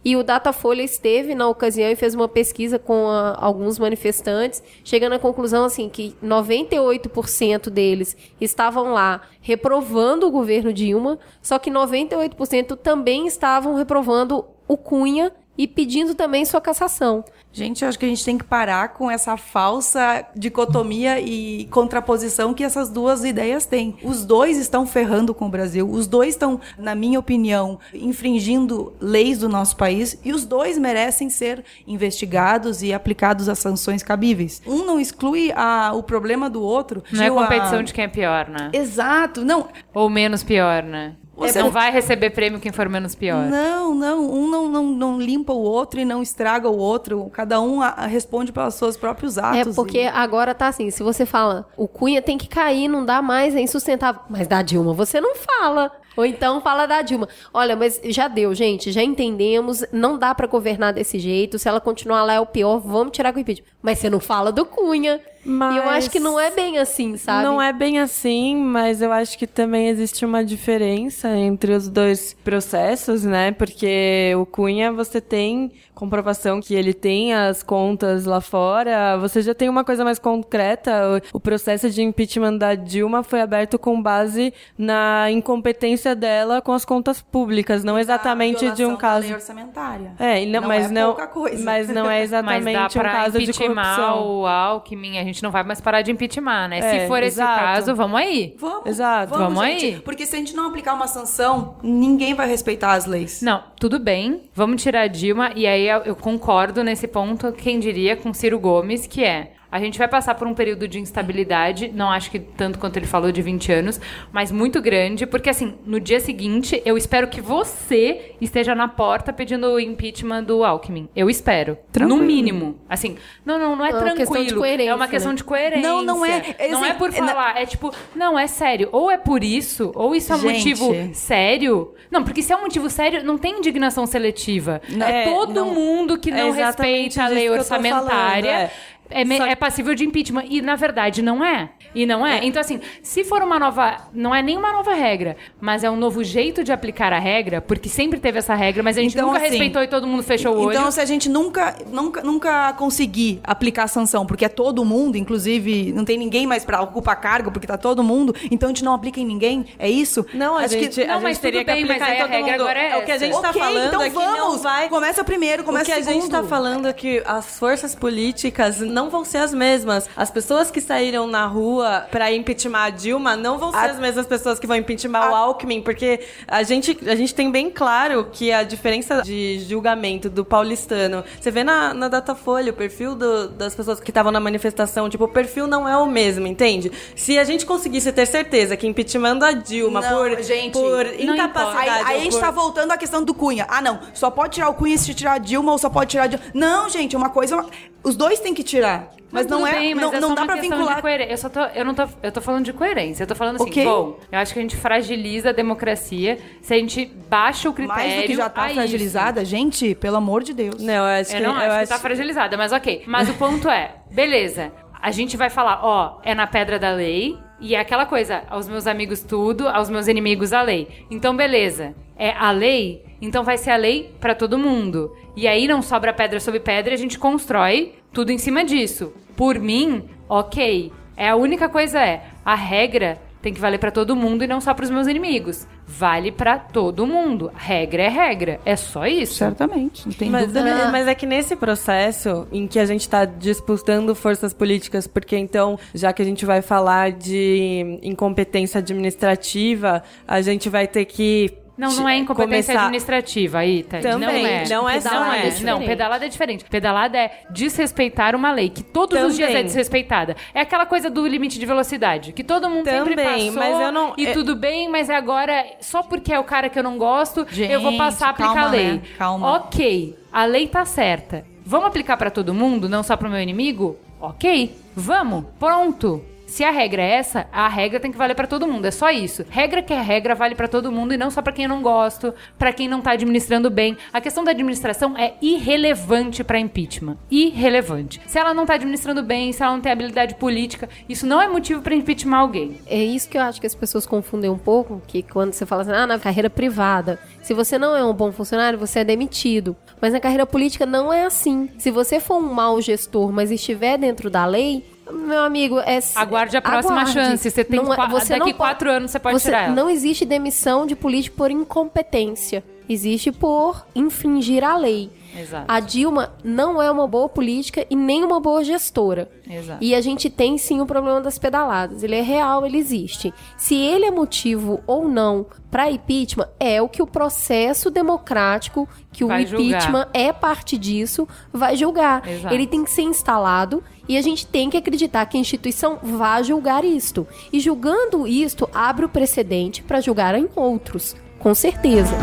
[0.04, 5.14] E o Datafolha esteve na ocasião e fez uma pesquisa com ah, alguns manifestantes, chegando
[5.14, 12.78] à conclusão assim que 98% deles estavam lá reprovando o governo Dilma, só que 98%
[12.78, 17.24] também estavam reprovando o Cunha e pedindo também sua cassação.
[17.54, 22.54] Gente, eu acho que a gente tem que parar com essa falsa dicotomia e contraposição
[22.54, 23.98] que essas duas ideias têm.
[24.04, 29.40] Os dois estão ferrando com o Brasil, os dois estão, na minha opinião, infringindo leis
[29.40, 34.62] do nosso país e os dois merecem ser investigados e aplicados as sanções cabíveis.
[34.66, 37.04] Um não exclui a- o problema do outro.
[37.12, 38.70] Não é Gil, a- competição de quem é pior, né?
[38.72, 39.68] Exato, não.
[39.94, 41.16] Ou menos pior, né?
[41.48, 43.46] Você não não- vai receber prêmio quem for menos pior.
[43.48, 47.30] Não, não, um não, não, não limpa o outro e não estraga o outro.
[47.34, 49.76] Cada um a- a responde pelos seus próprios É atos.
[49.76, 53.22] porque e- agora tá assim, se você fala, o Cunha tem que cair, não dá
[53.22, 54.22] mais, é insustentável.
[54.30, 55.92] Mas da Dilma você não fala.
[56.18, 57.28] Ou então fala da Dilma.
[57.54, 61.58] Olha, mas já deu, gente, já entendemos, não dá pra governar desse jeito.
[61.58, 63.68] Se ela continuar lá é o pior, vamos tirar com o impeachment.
[63.82, 65.22] Mas você não fala do Cunha.
[65.44, 67.44] Mas E eu acho que não é bem assim, sabe?
[67.44, 72.34] Não é bem assim, mas eu acho que também existe uma diferença entre os dois
[72.44, 73.52] processos, né?
[73.52, 79.54] Porque o Cunha, você tem comprovação que ele tem as contas lá fora, você já
[79.54, 81.22] tem uma coisa mais concreta.
[81.32, 86.86] O, processo de impeachment da Dilma foi aberto com base na incompetência dela com as
[86.86, 89.26] contas públicas, não exatamente de um violação da caso.
[89.28, 90.12] lei orçamentária.
[90.18, 91.64] É, não, Não mas é não, pouca coisa.
[91.64, 94.40] mas não é Mas exatamente um caso de corrupção.
[94.40, 96.80] o Alckmin, a gente não vai mais parar de impeachment, né?
[96.80, 97.60] É, Se for esse o exato.
[97.60, 98.56] caso, vamos aí.
[98.60, 99.38] Vamos, Exato.
[99.38, 100.00] Vamos gente, aí.
[100.02, 103.42] Porque se a gente não aplicar uma sanção, ninguém vai respeitar as leis.
[103.42, 107.80] Não, tudo bem, vamos tirar a Dilma, e aí eu eu concordo nesse ponto, quem
[107.80, 111.90] diria, com Ciro Gomes, que é A gente vai passar por um período de instabilidade,
[111.96, 115.76] não acho que tanto quanto ele falou de 20 anos, mas muito grande, porque assim,
[115.86, 121.08] no dia seguinte, eu espero que você esteja na porta pedindo o impeachment do Alckmin.
[121.16, 121.78] Eu espero.
[121.92, 122.20] Tranquilo.
[122.20, 122.80] No mínimo.
[122.90, 124.18] Assim, não, não, não é É uma tranquilo.
[124.28, 125.38] questão de coerência, é uma questão né?
[125.38, 125.82] de coerência.
[125.90, 126.56] Não, não é.
[126.60, 128.90] É Não assim, é por é na- falar, é tipo, não, é sério.
[128.92, 130.70] Ou é por isso, ou isso é um Gente.
[130.70, 131.94] motivo sério.
[132.10, 134.82] Não, porque se é um motivo sério, não tem indignação seletiva.
[135.02, 138.02] é, É, todo não- mundo que é não respeita a lei orçamentária.
[138.44, 138.72] falando, é.
[139.12, 140.46] É, me- é passível de impeachment.
[140.50, 141.70] E, na verdade, não é.
[141.94, 142.44] E não é.
[142.46, 143.98] Então, assim, se for uma nova.
[144.14, 147.60] Não é nem uma nova regra, mas é um novo jeito de aplicar a regra,
[147.62, 150.24] porque sempre teve essa regra, mas a gente Então, nunca assim, respeitou e todo mundo
[150.24, 150.78] fechou o olho.
[150.78, 155.18] Então, se a gente nunca, nunca, nunca conseguir aplicar a sanção, porque é todo mundo,
[155.18, 158.84] inclusive não tem ninguém mais pra ocupar cargo, porque tá todo mundo, então a gente
[158.84, 159.66] não aplica em ninguém?
[159.78, 160.26] É isso?
[160.34, 162.10] Não, a Acho que- gente, a Não, gente mas teria tudo que bem, aplicar mas
[162.10, 162.62] aí em a todo regra mundo.
[162.62, 164.62] agora é o que a gente tá Ok, falando então é que não vamos.
[164.64, 164.90] vai...
[164.90, 166.22] Começa primeiro, começa o que a segundo.
[166.22, 170.10] gente tá falando é que as forças políticas não vão ser as mesmas.
[170.16, 174.00] As pessoas que saíram na rua pra impeachment a Dilma não vão ser A- as
[174.00, 177.70] mesmas pessoas que vão impeachment o A- Alckmin, porque a gente, a gente tem bem
[177.70, 183.16] claro que a diferença de julgamento do paulistano, você vê na, na Datafolha o perfil
[183.16, 186.92] do- das pessoas que estavam na manifestação, tipo, o perfil não é o mesmo, entende?
[187.16, 191.34] Se a gente conseguisse ter certeza que impeachment a Dilma Não, por, gente, por não
[191.36, 191.90] incapacidade...
[191.90, 193.66] Aí, aí a gente por- tá voltando à questão do Cunha.
[193.70, 196.24] Ah, não, só pode tirar o Cunha se tirar a Dilma ou só pode tirar
[196.24, 196.46] a Dilma.
[196.54, 197.66] Não, gente, uma coisa.
[198.04, 199.12] Os dois têm que tirar.
[199.32, 199.80] Mas não, tudo é.
[199.80, 200.96] bem, mas não é não só dá questão vincular.
[200.98, 201.32] De coerência.
[201.34, 202.04] eu, só tô, eu não tô.
[202.22, 203.24] Eu tô falando de coerência.
[203.24, 203.84] Eu tô falando assim, Ok.
[203.86, 208.04] bom, eu acho que a gente fragiliza a democracia se a gente baixa o critério.
[208.04, 208.76] Mais do que já tá a isso.
[208.76, 210.82] fragilizada, gente, pelo amor de Deus.
[210.82, 211.48] Não, eu acho Eu que...
[211.48, 213.04] não eu acho que tá fragilizada, mas ok.
[213.08, 214.72] Mas o ponto é, beleza.
[215.02, 217.38] A gente vai falar, ó, é na pedra da lei.
[217.60, 221.06] E é aquela coisa, aos meus amigos tudo, aos meus inimigos a lei.
[221.12, 221.94] Então, beleza.
[222.18, 225.16] É a lei, então vai ser a lei pra todo mundo.
[225.36, 229.14] E aí não sobra pedra sobre pedra, a gente constrói tudo em cima disso.
[229.36, 230.92] Por mim, ok.
[231.16, 234.62] É a única coisa é, a regra tem que valer pra todo mundo e não
[234.62, 235.68] só pros meus inimigos.
[235.88, 237.52] Vale pra todo mundo.
[237.56, 238.60] Regra é regra.
[238.64, 239.34] É só isso.
[239.34, 243.02] Certamente, não tem Mas, dúvida né, mas é que nesse processo em que a gente
[243.02, 250.04] está disputando forças políticas, porque então, já que a gente vai falar de incompetência administrativa,
[250.28, 251.52] a gente vai ter que.
[251.82, 254.00] Não, não é incompetência começar- administrativa, Ita.
[254.00, 254.64] Também, não é.
[254.70, 255.60] não é não é.
[255.62, 256.64] Não, pedalada é diferente.
[256.66, 259.66] Pedalada é desrespeitar uma lei, que todos os dias é Também.
[259.66, 260.36] desrespeitada.
[260.54, 263.60] É aquela coisa do limite de velocidade, que todo mundo sempre Também, passou.
[263.60, 266.78] mas eu não- E é- tudo bem, mas agora, só porque é o cara que
[266.78, 268.92] eu não gosto, eu vou Gente, passar a aplicar calma, a lei.
[268.94, 269.02] né?
[269.18, 269.52] Calma.
[269.56, 271.44] Ok, a lei tá certa.
[271.66, 273.98] Vamos aplicar pra todo mundo, não só pro meu inimigo?
[274.20, 276.24] Ok, vamos, pronto.
[276.52, 278.86] Se a regra é essa, a regra tem que valer pra todo mundo.
[278.86, 279.46] É só isso.
[279.50, 282.34] Regra que é regra vale pra todo mundo e não só pra quem não gosto,
[282.60, 283.98] pra quem não tá administrando bem.
[284.12, 287.16] A questão da administração é irrelevante pra impeachment.
[287.32, 288.20] Irrelevante.
[288.28, 291.48] Se ela não tá administrando bem, se ela não tem habilidade política, isso não é
[291.48, 292.82] motivo pra impeachment alguém.
[292.86, 295.84] É isso que eu acho que as pessoas confundem um pouco, que quando você fala
[295.84, 299.74] assim, ah, na carreira privada, se você não é um bom funcionário, você é demitido.
[300.02, 301.70] Mas na carreira política não é assim.
[301.78, 306.00] Se você for um mau gestor, mas estiver dentro da lei, meu amigo, é...
[306.16, 307.14] Aguarde a próxima aguarde.
[307.14, 307.50] chance.
[307.50, 309.76] Você tem Não é- qua- você daqui quatro pode- anos você pode você- tirar ela.
[309.76, 312.64] Não existe demissão de político por incompetência.
[312.92, 315.10] Existe por infringir a lei.
[315.34, 315.64] Exato.
[315.66, 319.32] A Dilma não é uma boa política e nem uma boa gestora.
[319.50, 319.82] Exato.
[319.82, 322.04] E a gente tem sim o problema das pedaladas.
[322.04, 323.34] Ele é real, ele existe.
[323.56, 329.24] Se ele é motivo ou não para impeachment, é o que o processo democrático, que
[329.24, 332.28] Vai o impeachment é parte disso, vai julgar.
[332.28, 332.54] Exato.
[332.54, 336.44] Ele tem que ser instalado e a gente tem que acreditar que a instituição vai
[336.44, 337.26] julgar isto.
[337.54, 341.16] E julgando isto, abre o precedente para julgar em outros.
[341.40, 342.18] Com certeza.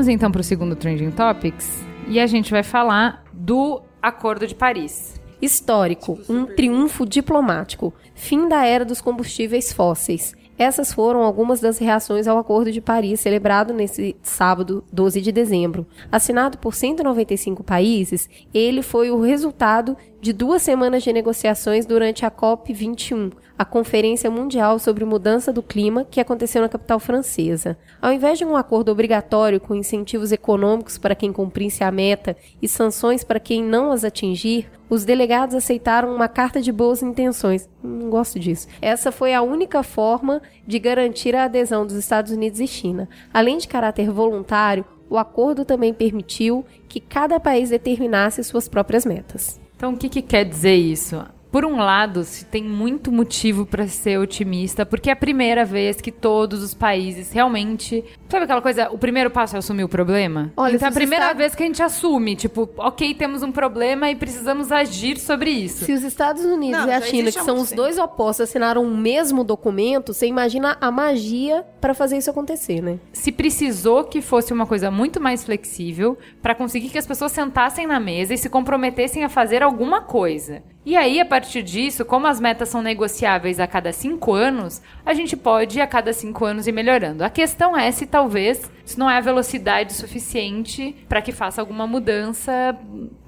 [0.00, 4.54] Vamos então para o segundo Trending Topics e a gente vai falar do Acordo de
[4.54, 5.20] Paris.
[5.42, 10.34] Histórico, um triunfo diplomático, fim da era dos combustíveis fósseis.
[10.56, 15.86] Essas foram algumas das reações ao Acordo de Paris, celebrado nesse sábado, 12 de dezembro.
[16.10, 22.30] Assinado por 195 países, ele foi o resultado de duas semanas de negociações durante a
[22.30, 27.78] COP21, a Conferência Mundial sobre Mudança do Clima, que aconteceu na capital francesa.
[28.02, 32.68] Ao invés de um acordo obrigatório com incentivos econômicos para quem cumprisse a meta e
[32.68, 37.66] sanções para quem não as atingir, os delegados aceitaram uma carta de boas intenções.
[37.82, 38.68] Não gosto disso.
[38.82, 43.08] Essa foi a única forma de garantir a adesão dos Estados Unidos e China.
[43.32, 49.58] Além de caráter voluntário, o acordo também permitiu que cada país determinasse suas próprias metas.
[49.80, 51.24] Então, o que, que quer dizer isso?
[51.50, 56.00] Por um lado, se tem muito motivo para ser otimista, porque é a primeira vez
[56.00, 58.04] que todos os países realmente.
[58.28, 58.88] Sabe aquela coisa?
[58.90, 60.52] O primeiro passo é assumir o problema?
[60.56, 63.50] Olha, então é a primeira está- vez que a gente assume, tipo, ok, temos um
[63.50, 65.84] problema e precisamos agir sobre isso.
[65.84, 68.96] Se os Estados Unidos Não, e a China, que são os dois opostos, assinaram o
[68.96, 72.98] mesmo documento, você imagina a magia para fazer isso acontecer, né?
[73.12, 77.86] se precisou que fosse uma coisa muito mais flexível para conseguir que as pessoas sentassem
[77.86, 80.62] na mesa e se comprometessem a fazer alguma coisa.
[80.84, 85.12] E aí, a partir disso, como as metas são negociáveis a cada cinco anos, a
[85.12, 87.22] gente pode a cada cinco anos ir melhorando.
[87.22, 91.86] A questão é se talvez isso não é a velocidade suficiente para que faça alguma
[91.86, 92.74] mudança,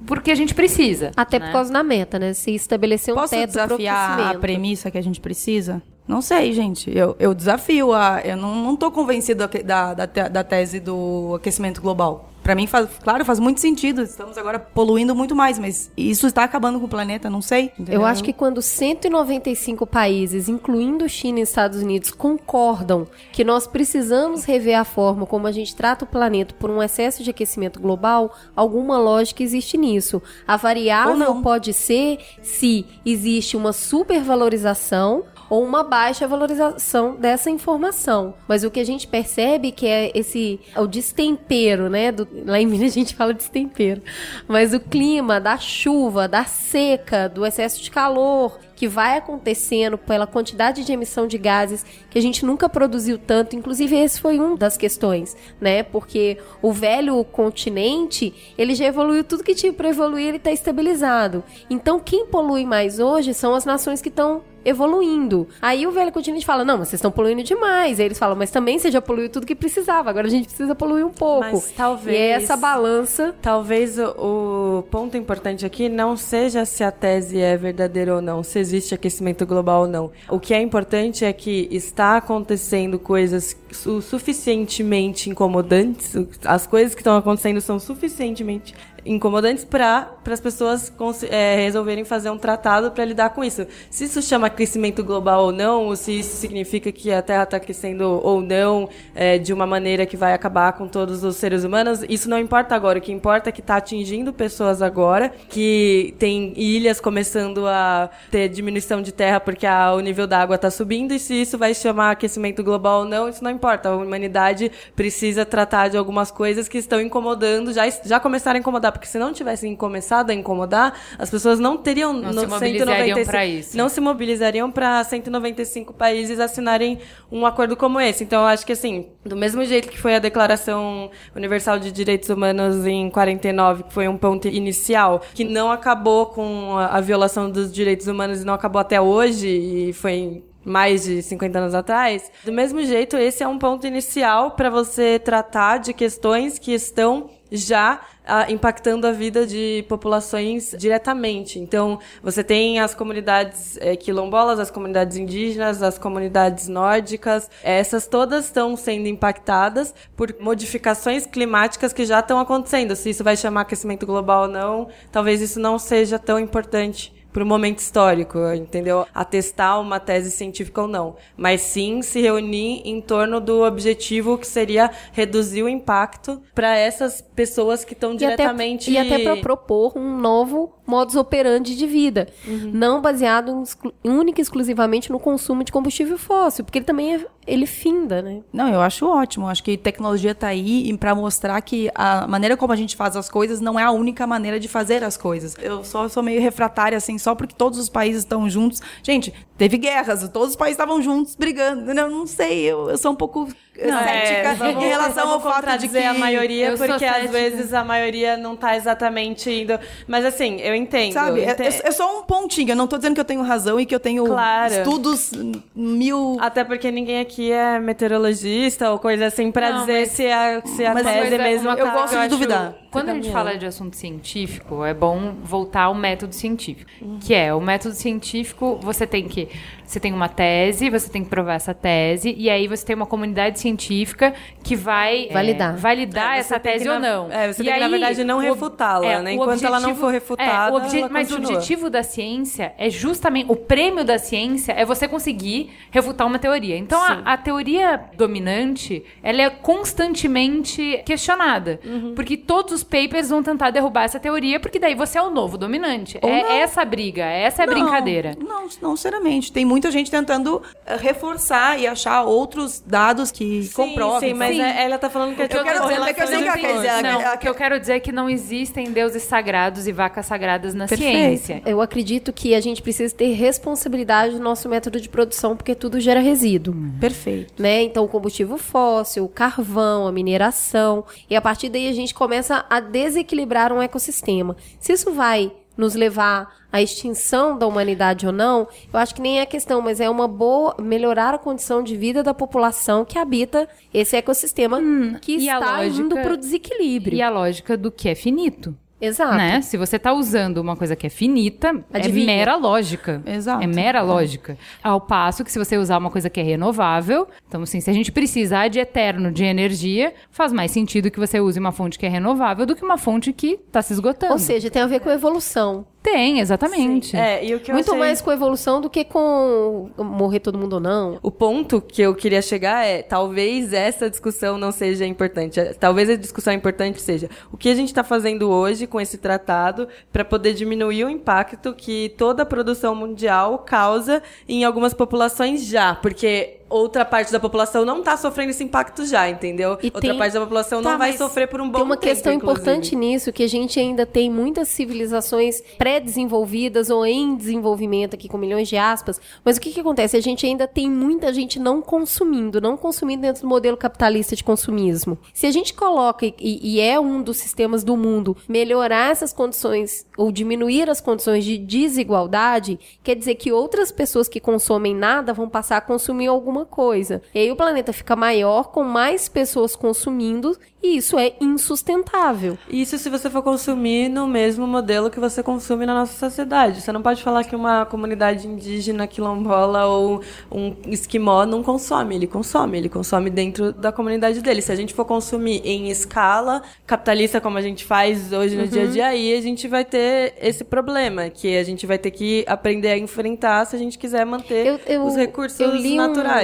[0.07, 1.13] porque a gente precisa.
[1.15, 1.47] Até né?
[1.47, 2.33] por causa da meta, né?
[2.33, 5.83] Se estabelecer um Posso teto pro desafiar a premissa que a gente precisa?
[6.09, 6.91] Não sei, gente.
[6.97, 8.21] Eu, eu desafio a.
[8.25, 12.32] Eu não, não tô convencido da, da, te- da tese do aquecimento global.
[12.43, 14.03] Pra mim, faz, claro, faz muito sentido.
[14.03, 17.67] Estamos agora poluindo muito mais, mas isso está acabando com o planeta, não sei.
[17.79, 18.01] entendeu?
[18.01, 24.45] Eu acho que quando 195 países, incluindo China e Estados Unidos, concordam que nós precisamos
[24.45, 28.35] rever a forma como a gente trata o planeta por um excesso de aquecimento global,
[28.57, 30.21] alguma lógica existe nisso.
[30.47, 38.33] A variável pode ser se existe uma supervalorização ou uma baixa valorização dessa informação.
[38.49, 42.11] Mas o que a gente percebe que é esse o destempero, né?
[42.11, 44.01] Do- lá em Minas a gente fala destempero.
[44.49, 50.27] Mas o clima, da chuva, da seca, do excesso de calor que vai acontecendo pela
[50.27, 53.55] quantidade de emissão de gases que a gente nunca produziu tanto.
[53.55, 55.83] Inclusive, esse foi um das questões, né?
[55.83, 61.45] Porque o velho continente, ele já evoluiu tudo que tinha para evoluir, ele está estabilizado.
[61.69, 65.49] Então, quem polui mais hoje são as nações que estão evoluindo.
[65.61, 67.99] Aí o velho continente fala: "Não, mas vocês estão poluindo demais".
[68.01, 70.11] Aí eles falam: "Mas também você já poluiu tudo que precisava.
[70.11, 71.41] Agora a gente precisa poluir um pouco".
[71.53, 76.83] Mas talvez- E é essa balança Talvez o, o ponto importante aqui não seja se
[76.85, 80.11] a tese é verdadeira ou não, se existe aquecimento global ou não.
[80.29, 86.95] O que é importante é que está acontecendo coisas su- suficientemente incomodantes, o- as coisas
[86.95, 90.93] que estão acontecendo são suficientemente incomodantes para as pessoas
[91.31, 93.67] é, resolverem fazer um tratado para lidar com isso.
[93.91, 97.57] Se isso chama aquecimento global ou não, ou se isso significa que a Terra está
[97.57, 102.01] aquecendo ou não, é, de uma maneira que vai acabar com todos os seres humanos,
[102.09, 102.99] isso não importa agora.
[102.99, 108.49] O que importa é que está atingindo pessoas agora, que tem ilhas começando a ter
[108.49, 111.75] diminuição de terra porque a- o nível da água está subindo, e se isso vai
[111.75, 113.89] chamar aquecimento global ou não, isso não importa.
[113.89, 118.93] A humanidade precisa tratar de algumas coisas que estão incomodando, já, já começaram a incomodar,
[118.93, 123.17] porque se não tivessem começado a incomodar, as pessoas não teriam Não no se mobilizariam
[123.17, 123.77] 195 pra isso.
[123.77, 126.99] Não se mobilizariam para 195 países assinarem
[127.31, 128.25] um acordo como esse.
[128.25, 132.29] Então, eu acho que, assim, do mesmo jeito que foi a Declaração Universal de Direitos
[132.29, 137.51] Humanos em 49, que foi um ponto inicial, que não acabou com a, a violação
[137.51, 142.31] dos direitos humanos e não acabou até hoje, e foi mais de 50 anos atrás.
[142.45, 147.31] Do mesmo jeito, esse é um ponto inicial para você tratar de questões que estão
[147.53, 151.59] já ah, impactando a vida de populações diretamente.
[151.59, 158.47] Então, você tem as comunidades eh, quilombolas, as comunidades indígenas, as comunidades nórdicas, essas todas
[158.47, 162.97] estão sendo impactadas por modificações climáticas que já estão acontecendo.
[162.97, 167.43] Se isso vai chamar aquecimento global ou não, talvez isso não seja tão importante para
[167.43, 169.07] o momento histórico, entendeu?
[169.15, 174.47] Atestar uma tese científica ou não, mas sim se reunir em torno do objetivo que
[174.47, 180.19] seria reduzir o impacto para essas pessoas que estão diretamente e até para propor um
[180.19, 183.65] novo modus operandi de vida, não baseado
[184.05, 188.21] em única e exclusivamente no consumo de combustível fóssil, porque ele também é, ele finda,
[188.21, 188.43] né?
[188.53, 189.49] Não, eu acho ótimo.
[189.49, 193.31] Acho que tecnologia tá aí para mostrar que a maneira como a gente faz as
[193.31, 195.57] coisas não é a única maneira de fazer as coisas.
[195.59, 198.83] Eu só sou meio refratária, assim, só porque todos os países estão juntos.
[199.03, 201.91] Gente, teve guerras, todos os países estavam juntos brigando.
[201.91, 205.55] Eu não sei, eu, eu sou um pouco cética É, vamos- em relação ao fato
[205.55, 207.33] de que contradizer a maioria, Eu porque às cética.
[207.33, 209.79] vezes a maioria não tá exatamente indo.
[210.07, 211.13] Mas assim, eu entendo.
[211.15, 212.71] Sabe, é, ente- é- é só um pontinho.
[212.73, 214.73] Eu não tô dizendo que eu tenho razão e que eu tenho Claro.
[214.75, 215.33] estudos
[215.75, 216.37] mil.
[216.41, 220.63] Até porque ninguém aqui é meteorologista ou coisa assim pra Não, dizer mas- se a,
[220.65, 221.69] se a Mas tese Coisa- mesmo.
[221.69, 222.75] uma eu coisa gosto que de acho- duvidar.
[222.91, 226.91] Quando a gente fala de assunto científico, é bom voltar ao método científico.
[227.21, 229.49] Que é, o método científico, você tem que.
[229.87, 233.05] Você tem uma tese, você tem que provar essa tese, e aí você tem uma
[233.07, 235.77] comunidade científica que vai é, Validar.
[235.77, 237.31] validar É, essa tese que, ou não.
[237.31, 239.31] é, você E tem que, na aí, verdade, não o- refutá-la, é, né?
[239.33, 241.53] o Enquanto ela não for refutada, é, o obje- ela mas o continua.
[241.57, 246.77] objetivo da ciência é justamente o prêmio da ciência é você conseguir refutar uma teoria.
[246.79, 252.15] Então a, a teoria dominante ela é constantemente questionada, Uhum.
[252.15, 255.57] porque todos os papers vão tentar derrubar essa teoria, porque daí você é o novo
[255.59, 256.19] dominante.
[256.23, 258.37] é essa a briga, essa é a Não, brincadeira.
[258.39, 259.53] Não, não seriamente.
[259.53, 264.31] Tem muita gente tentando eh, reforçar e achar outros dados que comprovem.
[264.31, 264.63] Sim, mas Sim.
[264.63, 266.59] é- ela tá falando que é Eu quero dizer, é que eu sei que ela
[266.59, 269.93] quer dizer, Não, o que eu quero dizer é que não existem deuses sagrados e
[269.93, 271.13] vacas sagradas na Perfeito.
[271.13, 271.63] ciência.
[271.65, 275.99] Eu acredito que a gente precisa ter responsabilidade do nosso método de produção, porque tudo
[276.01, 276.75] gera resíduo.
[277.01, 277.61] Perfeito.
[277.61, 277.83] né?
[277.83, 281.05] Então, o combustível fóssil, o carvão, a mineração.
[281.31, 284.57] E a partir daí a gente começa a desequilibrar um ecossistema.
[284.79, 285.51] Se isso vai
[285.83, 290.01] nos levar à extinção da humanidade ou não, eu acho que nem é questão, mas
[290.01, 294.79] é uma boa melhorar a condição de vida da população que habita esse ecossistema
[295.21, 297.17] que Hum, e a está lógica- indo para o desequilíbrio.
[297.17, 298.75] E a lógica do que é finito.
[299.03, 299.35] Exato.
[299.35, 299.61] Né?
[299.61, 302.33] Se você tá usando uma coisa que é finita, Adivinha.
[302.33, 303.21] é mera lógica.
[303.27, 303.65] Exato.
[303.65, 304.57] É mera lógica.
[304.83, 307.93] Ao passo que se você usar uma coisa que é renovável, então assim, se a
[307.93, 312.07] gente precisar de eterno de energia, faz mais sentido que você use uma fonte que
[312.07, 314.35] é renovável do que uma fonte que tá se esgotando.
[314.35, 315.85] Ou seja, tem a ver com evolução.
[316.03, 317.17] Tem, exatamente.
[317.17, 320.75] É, e o que Muito achei- mais com evolução do que com morrer todo mundo
[320.75, 321.19] ou não.
[321.23, 325.61] O ponto que eu queria chegar é, talvez essa discussão não seja importante.
[325.61, 329.17] É, Talvez a discussão importante seja o que a gente está fazendo hoje com esse
[329.19, 335.65] tratado para poder diminuir o impacto que toda a produção mundial causa em algumas populações
[335.67, 339.79] já, porque outra parte da população não está sofrendo esse impacto já, entendeu?
[339.83, 341.97] E outra tem- parte da população Tá, não vai sofrer por um bom Tem uma
[341.97, 342.61] tempo, questão inclusive.
[342.63, 348.37] importante nisso, que a gente ainda tem muitas civilizações pré-desenvolvidas ou em desenvolvimento aqui com
[348.39, 349.21] milhões de aspas.
[349.45, 350.17] Mas o que, que acontece?
[350.17, 354.43] A gente ainda tem muita gente não consumindo, não consumindo dentro do modelo capitalista de
[354.45, 355.19] consumismo.
[355.35, 360.07] Se a gente coloca, e, e é um dos sistemas do mundo, melhorar essas condições
[360.17, 365.49] ou diminuir as condições de desigualdade, quer dizer que outras pessoas que consomem nada vão
[365.49, 367.23] passar a consumir alguma coisa.
[367.35, 372.59] E aí o planeta fica maior com mais pessoas consumindo e isso é insustentável.
[372.69, 376.81] Isso se você for consumir no mesmo modelo que você consome na nossa sociedade.
[376.81, 382.17] Você não pode falar que uma comunidade indígena, quilombola ou um esquimó não consome.
[382.17, 384.61] Ele consome, ele consome dentro da comunidade dele.
[384.61, 388.83] Se a gente for consumir em escala capitalista, como a gente faz hoje no dia
[388.83, 392.45] a dia, aí a gente vai ter esse problema, que a gente vai ter que
[392.47, 395.73] aprender a enfrentar se a gente quiser manter Eu, eu- os recursos eu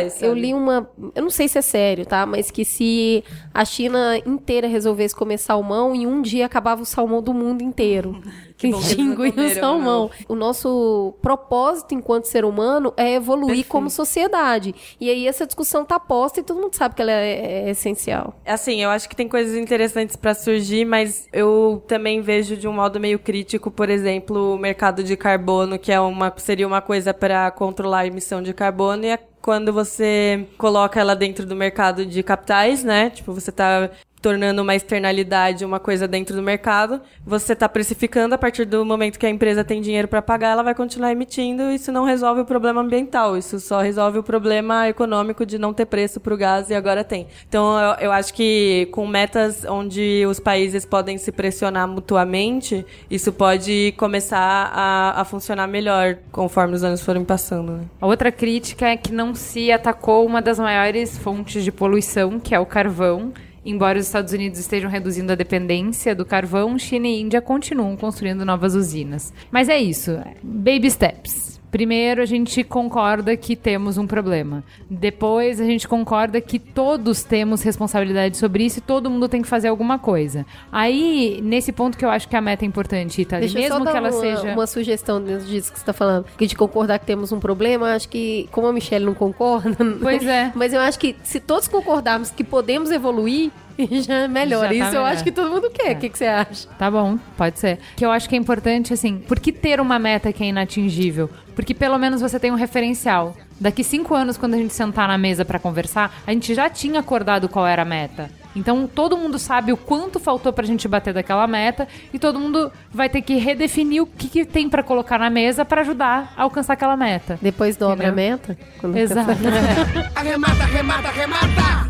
[0.08, 0.22] naturais.
[0.22, 0.40] eu sabe?
[0.40, 0.90] li uma.
[1.14, 2.26] Eu não sei se é sério, tá?
[2.26, 7.22] Mas que se a China inteira resolvesse comer salmão, em um dia acabava o salmão
[7.22, 8.20] do mundo inteiro.
[8.58, 10.10] Que Extinguia o salmão.
[10.28, 14.74] O nosso propósito enquanto ser humano é evoluir como sociedade.
[15.00, 18.34] E aí essa discussão tá posta e todo mundo sabe que ela é, é essencial.
[18.44, 22.72] Assim, eu acho que tem coisas interessantes pra surgir, mas eu também vejo de um
[22.72, 27.14] modo meio crítico, por exemplo, o mercado de carbono, que é uma, seria uma coisa
[27.14, 32.04] para controlar a emissão de carbono, e é quando você coloca ela dentro do mercado
[32.04, 33.10] de capitais, né?
[33.10, 33.90] Tipo, você tá
[34.20, 39.18] tornando uma externalidade uma coisa dentro do mercado, você está precificando a partir do momento
[39.18, 42.44] que a empresa tem dinheiro para pagar, ela vai continuar emitindo, isso não resolve o
[42.44, 46.70] problema ambiental, isso só resolve o problema econômico de não ter preço para o gás
[46.70, 47.26] e agora tem.
[47.48, 53.32] Então eu, eu acho que com metas onde os países podem se pressionar mutuamente, isso
[53.32, 57.72] pode começar a, a funcionar melhor conforme os anos forem passando.
[57.72, 57.84] Né?
[58.00, 62.54] A outra crítica é que não se atacou uma das maiores fontes de poluição, que
[62.54, 63.32] é o carvão.
[63.70, 68.42] Embora os Estados Unidos estejam reduzindo a dependência do carvão, China e Índia continuam construindo
[68.42, 69.30] novas usinas.
[69.50, 71.47] Mas é isso, baby steps.
[71.70, 74.64] Primeiro, a gente concorda que temos um problema.
[74.88, 79.48] Depois, a gente concorda que todos temos responsabilidade sobre isso e todo mundo tem que
[79.48, 80.46] fazer alguma coisa.
[80.72, 83.78] Aí, nesse ponto que eu acho que a meta é importante, Ita, Deixa eu mesmo
[83.78, 84.52] só dar que ela uma, seja.
[84.54, 86.26] uma sugestão dentro disso que você está falando.
[86.36, 89.76] Que de concordar que temos um problema, eu acho que, como a Michelle não concorda.
[90.00, 90.52] Pois é.
[90.54, 93.50] Mas eu acho que se todos concordarmos que podemos evoluir,
[94.02, 94.62] já é melhor.
[94.62, 95.12] Já tá Isso eu melhor.
[95.12, 95.92] acho que todo mundo quer.
[95.92, 95.94] É.
[95.94, 96.68] O que, que você acha?
[96.78, 97.78] Tá bom, pode ser.
[97.96, 101.30] Que eu acho que é importante, assim, por que ter uma meta que é inatingível?
[101.54, 103.36] Porque pelo menos você tem um referencial.
[103.60, 107.00] Daqui cinco anos, quando a gente sentar na mesa pra conversar, a gente já tinha
[107.00, 108.30] acordado qual era a meta.
[108.54, 112.72] Então todo mundo sabe o quanto faltou pra gente bater daquela meta e todo mundo
[112.92, 116.42] vai ter que redefinir o que, que tem pra colocar na mesa pra ajudar a
[116.42, 117.38] alcançar aquela meta.
[117.42, 118.26] Depois dobra Entendeu?
[118.26, 118.58] a meta?
[118.80, 119.30] Quando Exato.
[120.14, 121.87] Arremata, arremata, arremata!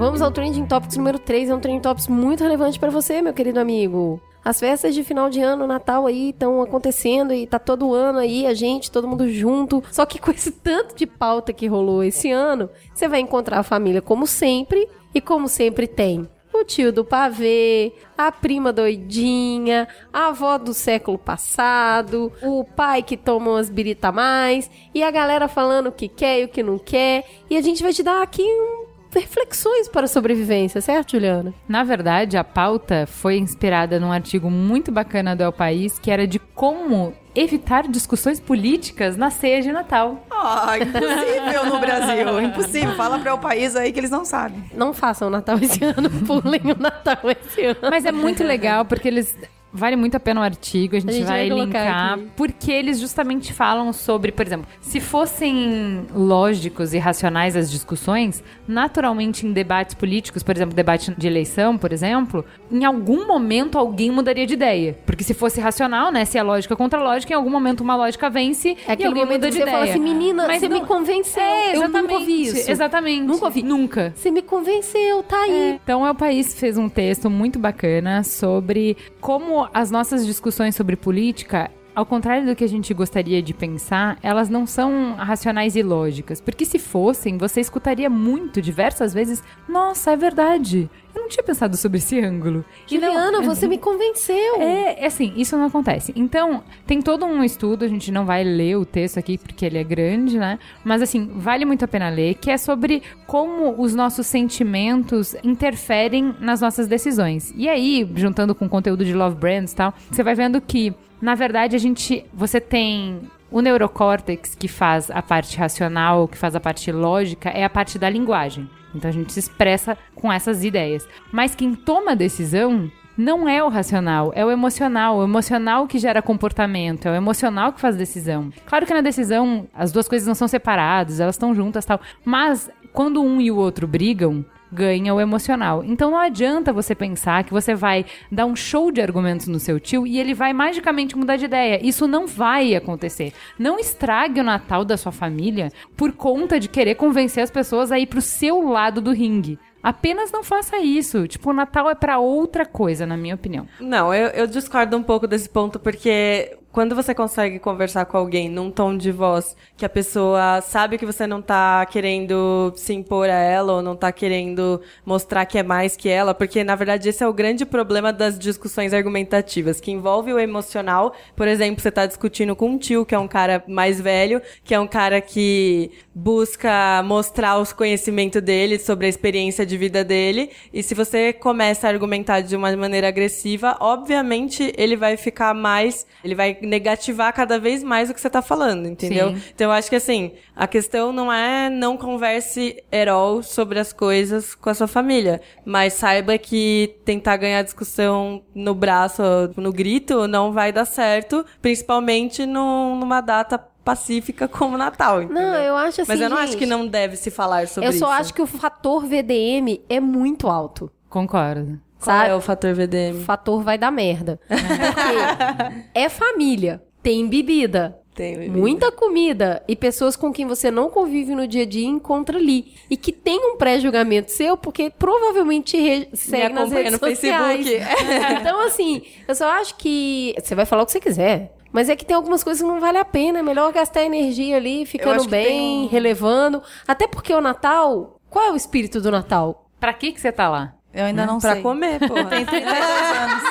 [0.00, 1.50] Vamos ao Trending Topics número 3.
[1.50, 4.18] É um Trending Topics muito relevante para você, meu querido amigo.
[4.42, 8.46] As festas de final de ano, Natal aí estão acontecendo e tá todo ano aí
[8.46, 9.84] a gente, todo mundo junto.
[9.92, 13.62] Só que com esse tanto de pauta que rolou esse ano, você vai encontrar a
[13.62, 16.26] família como sempre e como sempre tem.
[16.50, 23.18] O tio do pavê, a prima doidinha, a avó do século passado, o pai que
[23.18, 26.78] toma umas birita mais, e a galera falando o que quer e o que não
[26.78, 27.26] quer.
[27.50, 31.52] E a gente vai te dar aqui um reflexões para a sobrevivência, certo, Juliana?
[31.68, 36.26] Na verdade, a pauta foi inspirada num artigo muito bacana do El País, que era
[36.26, 40.24] de como evitar discussões políticas na ceia de Natal.
[40.30, 42.40] Ah, impossível no Brasil.
[42.40, 42.94] Impossível.
[42.96, 44.64] Fala para o país aí que eles não sabem.
[44.74, 47.78] Não façam o Natal esse ano, pulem o Natal esse ano.
[47.90, 49.36] Mas é muito legal porque eles
[49.72, 52.26] Vale muito a pena o artigo, a gente, A gente vai, vai linkar, aqui.
[52.36, 59.46] porque eles justamente falam sobre, por exemplo, se fossem lógicos e racionais as discussões, naturalmente
[59.46, 64.46] em debates políticos, por exemplo, debate de eleição, por exemplo, em algum momento alguém mudaria
[64.46, 64.96] de ideia.
[65.06, 68.28] Porque se fosse racional, né, se é lógica contra lógica, em algum momento uma lógica
[68.28, 69.78] vence É e aquele alguém momento muda que de você ideia.
[69.78, 71.42] fala assim, menina, Mas você me não- convenceu.
[71.42, 72.70] É, eu nunca ouvi isso.
[72.70, 73.22] Exatamente.
[73.26, 73.62] Nunca ouvi.
[73.62, 74.12] Nunca.
[74.16, 75.78] Você me convenceu, tá aí.
[75.82, 81.70] Então, El País fez um texto muito bacana sobre como as nossas discussões sobre política.
[82.00, 86.40] Ao contrário do que a gente gostaria de pensar, elas não são racionais e lógicas.
[86.40, 90.88] Porque se fossem, você escutaria muito, diversas vezes, nossa, é verdade.
[91.14, 92.64] Eu não tinha pensado sobre esse ângulo.
[92.90, 94.62] E não- Juliana, você me convenceu.
[94.62, 96.10] é, é assim, isso não acontece.
[96.16, 99.76] Então, tem todo um estudo, a gente não vai ler o texto aqui porque ele
[99.76, 100.58] é grande, né?
[100.82, 106.34] Mas assim, vale muito a pena ler, que é sobre como os nossos sentimentos interferem
[106.40, 107.52] nas nossas decisões.
[107.56, 110.94] E aí, juntando com o conteúdo de Love Brands e tal, você vai vendo que,
[111.20, 112.24] na verdade, a gente.
[112.32, 113.20] Você tem.
[113.50, 117.98] O neurocórtex, que faz a parte racional, que faz a parte lógica, é a parte
[117.98, 118.70] da linguagem.
[118.94, 121.06] Então a gente se expressa com essas ideias.
[121.32, 125.18] Mas quem toma a decisão não é o racional, é o emocional.
[125.18, 128.52] O emocional que gera comportamento, é o emocional que faz decisão.
[128.64, 132.00] Claro que na decisão as duas coisas não são separadas, elas estão juntas tal.
[132.24, 135.82] Mas quando um e o outro brigam, ganha o emocional.
[135.84, 139.80] Então não adianta você pensar que você vai dar um show de argumentos no seu
[139.80, 141.80] tio e ele vai magicamente mudar de ideia.
[141.84, 143.32] Isso não vai acontecer.
[143.58, 147.98] Não estrague o Natal da sua família por conta de querer convencer as pessoas a
[147.98, 149.58] ir pro seu lado do ringue.
[149.82, 151.26] Apenas não faça isso.
[151.26, 153.66] Tipo, o Natal é pra outra coisa, na minha opinião.
[153.80, 158.48] Não, eu, eu discordo um pouco desse ponto, porque quando você consegue conversar com alguém
[158.48, 163.28] num tom de voz que a pessoa sabe que você não tá querendo se impor
[163.28, 167.08] a ela ou não tá querendo mostrar que é mais que ela, porque na verdade
[167.08, 171.14] esse é o grande problema das discussões argumentativas, que envolve o emocional.
[171.34, 174.74] Por exemplo, você tá discutindo com um tio, que é um cara mais velho, que
[174.74, 180.50] é um cara que busca mostrar os conhecimentos dele sobre a experiência de vida dele,
[180.72, 186.06] e se você começa a argumentar de uma maneira agressiva, obviamente ele vai ficar mais,
[186.22, 189.30] ele vai negativar cada vez mais o que você tá falando, entendeu?
[189.30, 189.42] Sim.
[189.54, 193.92] Então eu acho que assim, a questão não é não converse at all sobre as
[193.92, 199.22] coisas com a sua família, mas saiba que tentar ganhar discussão no braço,
[199.56, 205.42] no grito, não vai dar certo, principalmente num- numa data pacífica como Natal, entendeu?
[205.42, 207.88] Não, eu acho assim, Mas eu não acho gente, que não deve se falar sobre
[207.88, 208.00] Eu isso.
[208.00, 210.90] só acho que o fator VDM é muito alto.
[211.08, 211.80] Concordo.
[212.02, 212.30] Qual sabe?
[212.30, 213.20] é o fator O VDM?
[213.24, 214.40] fator vai dar merda.
[214.48, 218.58] Porque é família, tem bebida, Tem bebida.
[218.58, 222.74] muita comida e pessoas com quem você não convive no dia a dia encontra ali.
[222.90, 227.66] E que tem um pré-julgamento seu, porque provavelmente re- segue nas redes no sociais.
[227.66, 227.92] Facebook.
[228.40, 231.54] então, assim, eu só acho que você vai falar o que você quiser.
[231.72, 233.38] Mas é que tem algumas coisas que não vale a pena.
[233.38, 236.60] É melhor gastar energia ali, ficando bem, um- relevando.
[236.88, 238.18] Até porque o Natal.
[238.28, 239.70] Qual é o espírito do Natal?
[239.78, 240.74] Pra que que você tá lá?
[240.92, 241.62] Eu ainda não pra sei.
[241.62, 242.24] comer, porra.
[242.26, 243.42] Tem 32 anos.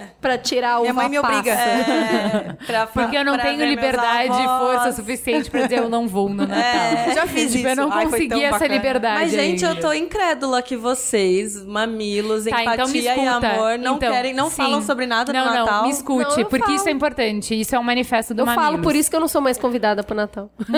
[0.31, 1.51] Pra tirar o Minha mãe me obriga.
[1.51, 6.07] É, pra- Porque eu não pra tenho liberdade e força suficiente pra dizer eu não
[6.07, 6.57] vou no Natal.
[6.57, 7.67] É, já fiz Tipo, isso.
[7.67, 8.73] eu não Ai, consegui essa bacana.
[8.75, 9.19] liberdade.
[9.21, 9.79] Mas, gente, ainda.
[9.79, 13.47] eu tô incrédula que vocês, mamilos, Tá, então empatia e escuta.
[13.49, 14.55] amor, não Então, não não sim.
[14.55, 15.77] falam sobre nada não, do Natal.
[15.79, 16.75] Não, me escute, Não, eu porque falo.
[16.77, 17.59] isso é importante.
[17.59, 18.65] Isso é um manifesto do Eu Mamilos.
[18.65, 20.49] falo por isso que eu não sou mais convidada pro Natal.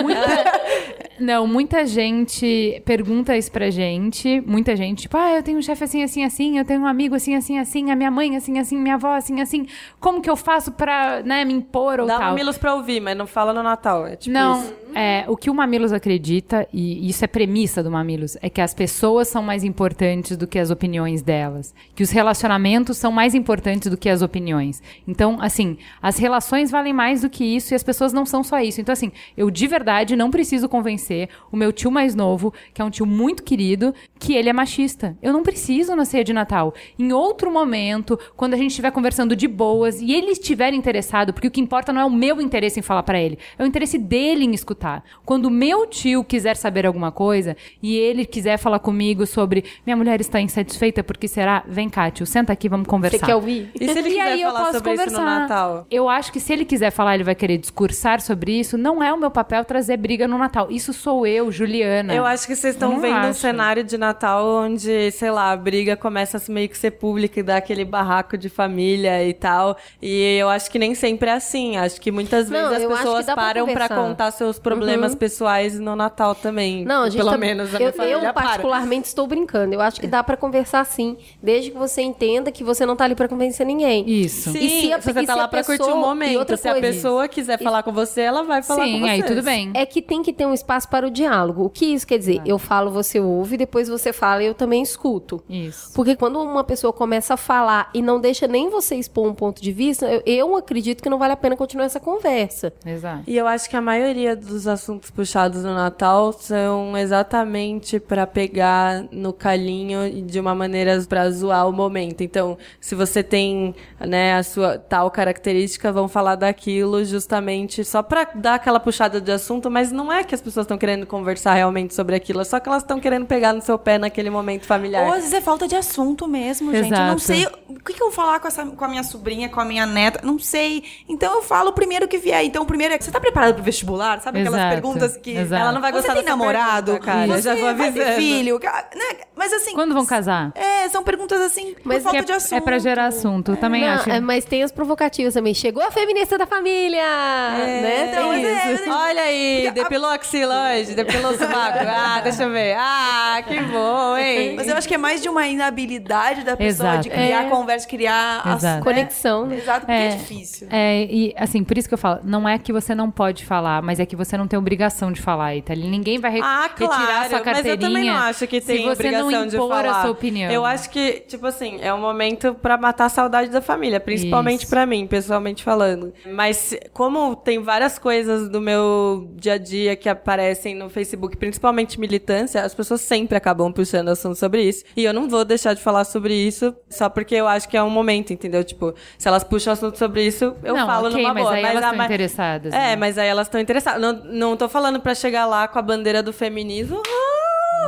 [1.18, 4.40] Não, muita gente pergunta isso pra gente.
[4.44, 7.14] Muita gente, tipo, ah, eu tenho um chefe assim, assim, assim, eu tenho um amigo
[7.14, 9.66] assim, assim, assim, a minha mãe assim, assim, minha avó assim, assim.
[10.00, 12.28] Como que eu faço pra, né, me impor ou Dá tal?
[12.30, 14.06] mamilos pra ouvir, mas não fala no Natal.
[14.06, 14.74] É tipo Não, isso.
[14.94, 18.72] É, o que o Mamilos acredita, e isso é premissa do Mamilos, é que as
[18.72, 21.74] pessoas são mais importantes do que as opiniões delas.
[21.94, 24.80] Que os relacionamentos são mais importantes do que as opiniões.
[25.06, 28.60] Então, assim, as relações valem mais do que isso e as pessoas não são só
[28.60, 28.80] isso.
[28.80, 32.84] Então, assim, eu de verdade não preciso convencer o meu tio mais novo, que é
[32.84, 35.16] um tio muito querido, que ele é machista.
[35.20, 36.72] Eu não preciso na ceia de Natal.
[36.96, 41.48] Em outro momento, quando a gente estiver conversando de boas e ele estiver interessado, porque
[41.48, 43.98] o que importa não é o meu interesse em falar pra ele, é o interesse
[43.98, 44.83] dele em escutar.
[45.24, 49.96] Quando o meu tio quiser saber alguma coisa e ele quiser falar comigo sobre minha
[49.96, 53.18] mulher está insatisfeita porque será, vem cá, tio, senta aqui, vamos conversar.
[53.18, 53.70] Você quer ouvir?
[53.80, 55.40] E se ele E quiser aí eu falar posso sobre isso no conversar.
[55.40, 55.86] Natal?
[55.90, 58.76] Eu acho que se ele quiser falar, ele vai querer discursar sobre isso.
[58.78, 60.68] Não é o meu papel trazer briga no Natal.
[60.70, 62.14] Isso sou eu, Juliana.
[62.14, 63.40] Eu acho que vocês Eu estão não vendo um acho.
[63.40, 67.42] cenário de Natal onde, sei lá, a briga começa a meio que ser pública e
[67.42, 69.76] dar aquele barraco de família e tal.
[70.02, 71.76] E eu acho que nem sempre é assim.
[71.76, 73.94] Acho que muitas Não, vezes eu as pessoas dá param pra conversar.
[73.96, 74.73] contar seus problemas
[75.18, 76.84] pessoais no Natal também.
[76.84, 78.46] Não, a gente Pelo tá- menos a eu, minha família eu para.
[78.46, 79.74] particularmente estou brincando.
[79.74, 83.04] Eu acho que dá pra conversar sim, desde que você entenda que você não tá
[83.04, 84.08] ali pra convencer ninguém.
[84.08, 84.50] Isso.
[84.52, 86.38] Sim, E se a- você e tá se lá a pra curtir o momento.
[86.38, 89.10] outra Se a coisa, pessoa quiser falar com você, ela vai falar com Sim, você.
[89.10, 89.70] aí tudo bem.
[89.74, 91.64] É que tem que ter um espaço para o diálogo.
[91.64, 92.40] O que isso quer dizer?
[92.46, 95.42] Eu falo, você ouve, depois você fala e eu também escuto.
[95.48, 95.92] Isso.
[95.94, 99.62] Porque quando uma pessoa começa a falar e não deixa nem você expor um ponto
[99.62, 102.72] de vista, eu, eu acredito que não vale a pena continuar essa conversa.
[102.84, 103.22] Exato.
[103.26, 109.04] E eu acho que a maioria dos assuntos puxados no Natal são exatamente pra pegar
[109.10, 112.22] no calinho e de uma maneira pra zoar o momento.
[112.22, 118.24] Então, se você tem, né, a sua tal característica, vão falar daquilo justamente só pra
[118.34, 121.94] dar aquela puxada de assunto, mas não é que as pessoas estão querendo conversar realmente
[121.94, 125.06] sobre aquilo, é só que elas estão querendo pegar no seu pé naquele momento familiar.
[125.06, 126.92] Ou às vezes é falta de assunto mesmo, gente.
[126.92, 127.20] Eu não Exato.
[127.20, 129.64] sei o que, que eu vou falar com, essa, com a minha sobrinha, com a
[129.64, 130.20] minha neta.
[130.22, 130.84] Não sei.
[131.08, 132.44] Então eu falo o primeiro que vier.
[132.44, 134.20] Então o primeiro é: você tá preparado pro vestibular?
[134.20, 134.82] Sabe aquelas Exato.
[134.82, 135.30] perguntas que.
[135.36, 135.62] Exato.
[135.62, 136.92] Ela não vai Você gostar tem dessa namorado?
[136.92, 137.26] pergunta, cara.
[137.26, 138.12] Você já vou avisando.
[138.16, 138.60] filho?
[138.94, 139.16] Né?
[139.36, 139.72] Mas assim.
[139.74, 140.52] Quando vão casar?
[140.54, 142.54] É, são perguntas assim, Mas por falta Que de é, assunto.
[142.54, 143.56] é pra gerar assunto.
[143.56, 144.10] Também Não, acho.
[144.10, 145.54] é, mas tem as provocativas também.
[145.54, 147.02] Chegou a feminista da família!
[147.02, 148.08] né?
[148.10, 148.90] então, Tem mas é- isso.
[148.90, 151.78] Olha aí, depilou a axila hoje, depilou o sovaco.
[151.86, 152.76] Ah, deixa eu ver.
[152.78, 154.54] Ah, que bom, hein?
[154.56, 157.02] Mas eu acho que é mais de uma inabilidade da pessoa Exato.
[157.04, 157.48] de criar É.
[157.48, 158.48] conversa, criar Exato.
[158.48, 158.80] assunto, né?
[158.82, 159.52] Conexão?
[159.52, 160.68] Exato, porque é, difícil.
[160.70, 163.82] É, e assim, por isso que eu falo, não é que você não pode falar,
[163.82, 165.88] mas é que você não tem obrigação de falar, Itália.
[165.88, 167.74] Ninguém vai re Ah, claro, retirar sua mas carteirinha.
[167.74, 168.92] eu também não acho que tem você não
[169.26, 169.86] obrigação de falar.
[169.90, 170.50] a sua opinião.
[170.50, 174.66] Eu acho que, tipo assim, é um momento pra matar a saudade da família, principalmente
[174.66, 176.12] pra mim, pessoalmente falando.
[176.32, 181.98] Mas como tem várias coisas do meu dia a dia que aparecem no Facebook, principalmente
[181.98, 184.84] militância, as pessoas sempre acabam puxando assunto sobre isso.
[184.96, 187.82] E eu não vou deixar de falar sobre isso só porque eu acho que é
[187.82, 188.62] um momento, entendeu?
[188.64, 191.54] Tipo, se elas puxam assunto sobre isso, eu Não, falo ok, numa mas boa.
[191.54, 192.96] aí elas a estão interessadas, É, né?
[192.96, 194.00] mas aí elas estão interessadas.
[194.00, 197.02] Não, não tô falando pra chegar lá com a bandeira do feminismo.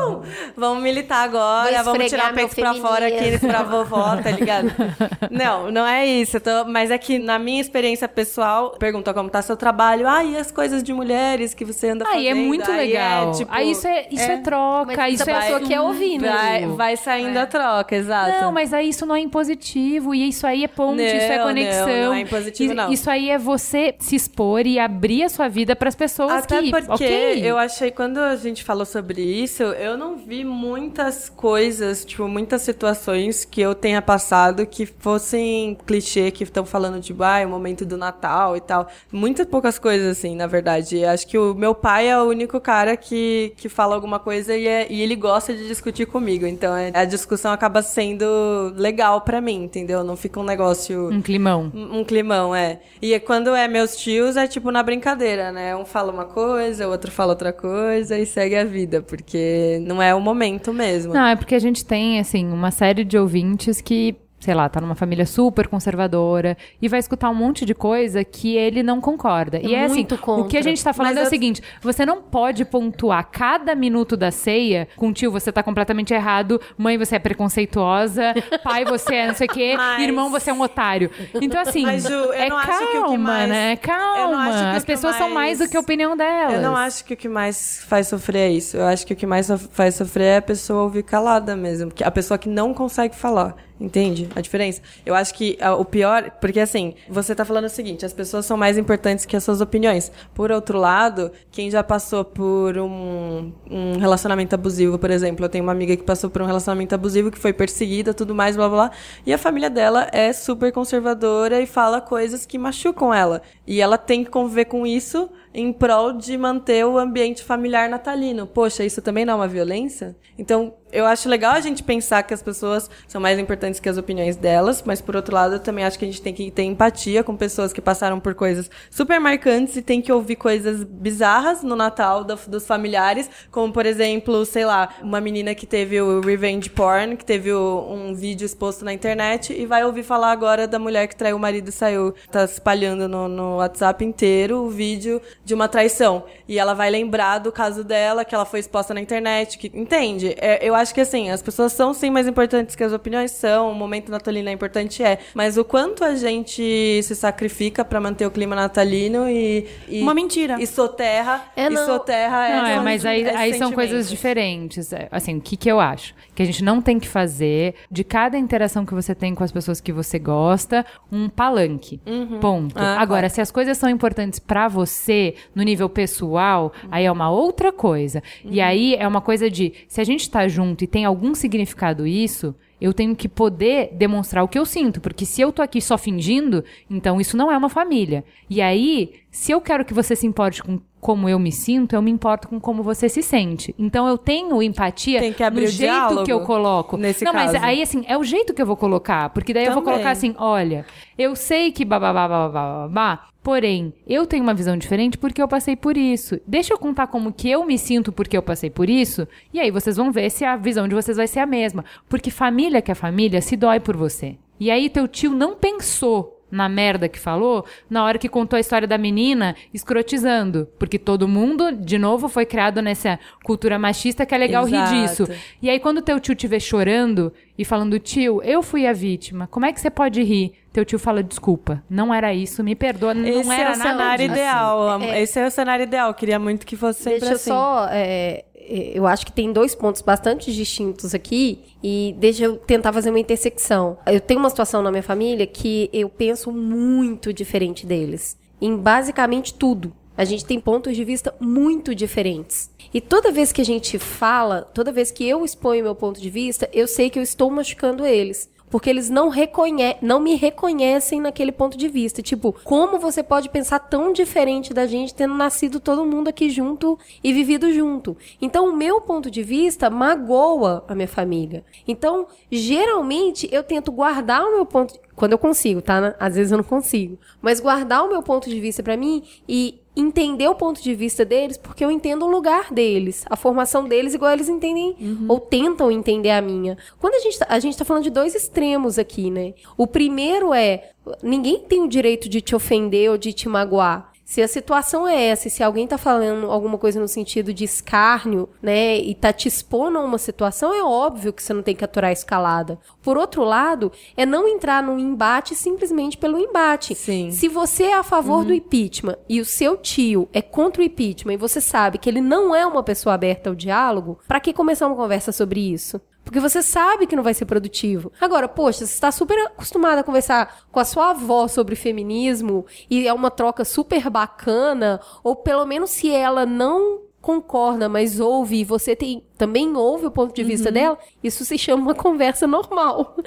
[0.08, 0.22] "Uh,
[0.56, 4.70] Vamos militar agora, vamos tirar o peito pra fora aqui pra vovó, tá ligado?
[5.30, 6.36] não, não é isso.
[6.36, 10.06] eu tô- mas é que na minha experiência pessoal, pergunta como tá seu trabalho.
[10.08, 12.20] Ah, e as coisas de mulheres que você anda fazendo?
[12.20, 13.32] Aí é muito Aí legal.
[13.32, 14.94] tipo, aí isso é, isso é, troca.
[14.96, 15.68] Mas isso a é pessoa assunto.
[15.68, 16.28] quer ouvir, né?
[16.30, 18.40] Vai, vai saindo a troca, exato.
[18.40, 20.14] Não, mas aí isso não é impositivo.
[20.14, 21.86] E isso aí é ponte, isso é Não, conexão.
[21.88, 22.92] não, não é impositivo, I- não.
[22.92, 26.70] Isso aí é você se expor e abrir a sua vida pras pessoas Até que.
[26.70, 27.40] porque ok.
[27.44, 32.62] eu achei, quando a gente falou sobre isso, eu não vi muitas coisas, tipo, muitas
[32.62, 37.48] situações que eu tenha passado que fossem clichê, que estão falando de, ah, é o
[37.48, 38.88] momento do Natal e tal.
[39.12, 41.04] Muitas poucas coisas, assim, na verdade.
[41.04, 44.66] Acho que o meu pai é o único cara que, que fala alguma coisa e,
[44.66, 46.46] é- e ele gosta de discutir comigo.
[46.46, 50.02] Então, é- a discussão acaba sendo legal pra mim, entendeu?
[50.04, 51.70] Não fica um negócio Um climão.
[51.74, 52.80] um um climão, é.
[53.00, 55.74] E é quando é meus tios, é tipo na brincadeira, né?
[55.76, 59.36] Um fala uma coisa, o outro fala outra coisa e segue a vida, porque
[59.80, 61.12] não é o momento mesmo.
[61.12, 64.14] Não, é porque a gente tem, assim, uma série de ouvintes que,
[64.46, 68.56] sei lá, tá numa família super conservadora e vai escutar um monte de coisa que
[68.56, 69.58] ele não concorda.
[69.60, 70.58] e é assim, muito o que contra.
[70.60, 74.16] a gente tá falando Mas é o eu- seguinte, você não pode pontuar cada minuto
[74.16, 79.26] da ceia com tio, você tá completamente errado, mãe, você é preconceituosa, pai, você é
[79.26, 81.10] não sei o quê, Mas- irmão, você é um otário.
[81.42, 83.70] Então, assim, Mas, Ju, é calma, o mais- né?
[83.70, 84.48] não Calma.
[84.48, 86.54] o As pessoas são mais mais- do que a opinião delas.
[86.54, 88.76] Eu não acho que o que mais faz sofrer é isso.
[88.76, 91.90] Eu acho que o que mais faz sofrer é a pessoa ouvir calada mesmo.
[92.04, 93.56] A pessoa que não consegue falar.
[93.78, 94.80] Entende a diferença?
[95.04, 98.46] Eu acho que ah, o pior, porque assim, você tá falando o seguinte, as pessoas
[98.46, 100.10] são mais importantes que as suas opiniões.
[100.34, 105.62] Por outro lado, quem já passou por um, um relacionamento abusivo, por exemplo, eu tenho
[105.62, 108.88] uma amiga que passou por um relacionamento abusivo, que foi perseguida, tudo mais, blá blá
[108.88, 108.96] blá,
[109.26, 113.42] e a família dela é super conservadora e fala coisas que machucam ela.
[113.66, 118.46] E ela tem que conviver com isso em prol de manter o ambiente familiar natalino.
[118.46, 120.14] Poxa, isso também não é uma violência?
[120.38, 123.96] Então, eu acho legal a gente pensar que as pessoas são mais importantes que as
[123.96, 126.62] opiniões delas, mas por outro lado, eu também acho que a gente tem que ter
[126.62, 131.62] empatia com pessoas que passaram por coisas super marcantes e tem que ouvir coisas bizarras
[131.62, 136.20] no Natal do- dos familiares, como por exemplo, sei lá, uma menina que teve o
[136.20, 140.68] revenge porn, que teve o- um vídeo exposto na internet e vai ouvir falar agora
[140.68, 144.68] da mulher que traiu o marido e saiu, tá espalhando no, no WhatsApp inteiro o
[144.70, 146.24] vídeo de uma traição.
[146.48, 150.34] E ela vai lembrar do caso dela, que ela foi exposta na internet, que entende?
[150.38, 153.70] É, eu acho que assim, as pessoas são sim mais importantes que as opiniões são,
[153.70, 158.26] o momento natalino é importante é, mas o quanto a gente se sacrifica pra manter
[158.26, 160.56] o clima natalino e, e Uma mentira.
[160.60, 161.86] E soterra, É, e não.
[161.86, 164.92] soterra Não, é, essa- mas aí, aí são coisas diferentes.
[164.92, 166.12] É, Assim, o que, que eu acho?
[166.36, 169.50] Que a gente não tem que fazer de cada interação que você tem com as
[169.50, 172.00] pessoas que você gosta um palanque.
[172.40, 172.78] Ponto.
[172.78, 177.30] Ah, Agora, se as coisas são importantes pra você no nível pessoal, aí é uma
[177.30, 178.22] outra coisa.
[178.44, 182.06] E aí é uma coisa de se a gente tá junto e tem algum significado
[182.06, 182.54] isso.
[182.80, 185.96] Eu tenho que poder demonstrar o que eu sinto, porque se eu tô aqui só
[185.96, 188.24] fingindo, então isso não é uma família.
[188.50, 192.02] E aí, se eu quero que você se importe com como eu me sinto, eu
[192.02, 193.72] me importo com como você se sente.
[193.78, 196.96] Então eu tenho empatia Tem que abrir no o jeito que eu coloco.
[196.96, 197.64] nesse não, mas caso.
[197.64, 199.94] aí assim, é o jeito que eu vou colocar, porque daí eu vou Também.
[199.98, 200.84] colocar assim, olha,
[201.16, 205.76] eu sei que babá, babá, babá, porém, eu tenho uma visão diferente porque eu passei
[205.76, 206.40] por isso.
[206.44, 209.70] Deixa eu contar como que eu me sinto porque eu passei por isso, e aí
[209.70, 211.84] vocês vão ver se a visão de vocês vai ser a mesma.
[212.08, 214.36] Porque família que é família se dói por você.
[214.58, 218.60] E aí teu tio não pensou na merda que falou na hora que contou a
[218.60, 220.68] história da menina escrotizando.
[220.78, 224.94] Porque todo mundo, de novo, foi criado nessa cultura machista que é legal rir Exato.
[224.94, 225.28] disso.
[225.62, 229.66] E aí, quando teu tio estiver chorando e falando, tio, eu fui a vítima, como
[229.66, 230.52] é que você pode rir?
[230.72, 233.90] Teu tio fala, desculpa, não era isso, me perdoa, não Esse era é o nada
[233.90, 235.02] cenário disso." ideal.
[235.14, 236.12] Esse é o cenário ideal.
[236.12, 237.50] Queria muito que fosse sempre Deixa eu assim.
[237.50, 237.88] só.
[237.90, 241.60] é, eu acho que tem dois pontos bastante distintos aqui.
[241.82, 243.98] E deixa eu tentar fazer uma intersecção.
[244.06, 248.36] Eu tenho uma situação na minha família que eu penso muito diferente deles.
[248.60, 249.92] Em basicamente tudo.
[250.16, 252.70] A gente tem pontos de vista muito diferentes.
[252.92, 256.30] E toda vez que a gente fala, toda vez que eu exponho meu ponto de
[256.30, 258.48] vista, eu sei que eu estou machucando eles.
[258.70, 262.22] Porque eles não, reconhe não me reconhecem naquele ponto de vista.
[262.22, 266.98] Tipo, como você pode pensar tão diferente da gente tendo nascido todo mundo aqui junto
[267.22, 268.16] e vivido junto?
[268.40, 271.64] Então, o meu ponto de vista magoa a minha família.
[271.86, 275.05] Então, geralmente, eu tento guardar o meu ponto.
[275.16, 276.14] Quando eu consigo, tá?
[276.20, 277.18] Às vezes eu não consigo.
[277.40, 281.24] Mas guardar o meu ponto de vista pra mim e entender o ponto de vista
[281.24, 284.94] deles, porque eu entendo o lugar deles, a formação deles, igual eles entendem
[285.26, 286.76] ou tentam entender a minha.
[287.00, 289.54] Quando a gente, tá, a gente tá falando de dois extremos aqui, né?
[289.74, 290.90] O primeiro é:
[291.22, 294.12] ninguém tem o direito de te ofender ou de te magoar.
[294.26, 297.62] Se a situação é essa, e se alguém tá falando alguma coisa no sentido de
[297.62, 301.76] escárnio, né, e tá te expondo a uma situação, é óbvio que você não tem
[301.76, 302.76] que aturar a escalada.
[303.00, 306.92] Por outro lado, é não entrar num embate simplesmente pelo embate.
[306.96, 307.30] Sim.
[307.30, 311.34] Se você é a favor do impeachment e o seu tio é contra o impeachment
[311.34, 314.88] e você sabe que ele não é uma pessoa aberta ao diálogo, pra que começar
[314.88, 316.00] uma conversa sobre isso?
[316.26, 318.12] Porque você sabe que não vai ser produtivo.
[318.20, 323.06] Agora, poxa, você está super acostumada a conversar com a sua avó sobre feminismo e
[323.06, 328.64] é uma troca super bacana, ou pelo menos se ela não concorda, mas ouve e
[328.64, 333.16] você tem, também ouve o ponto de vista dela, isso se chama uma conversa normal.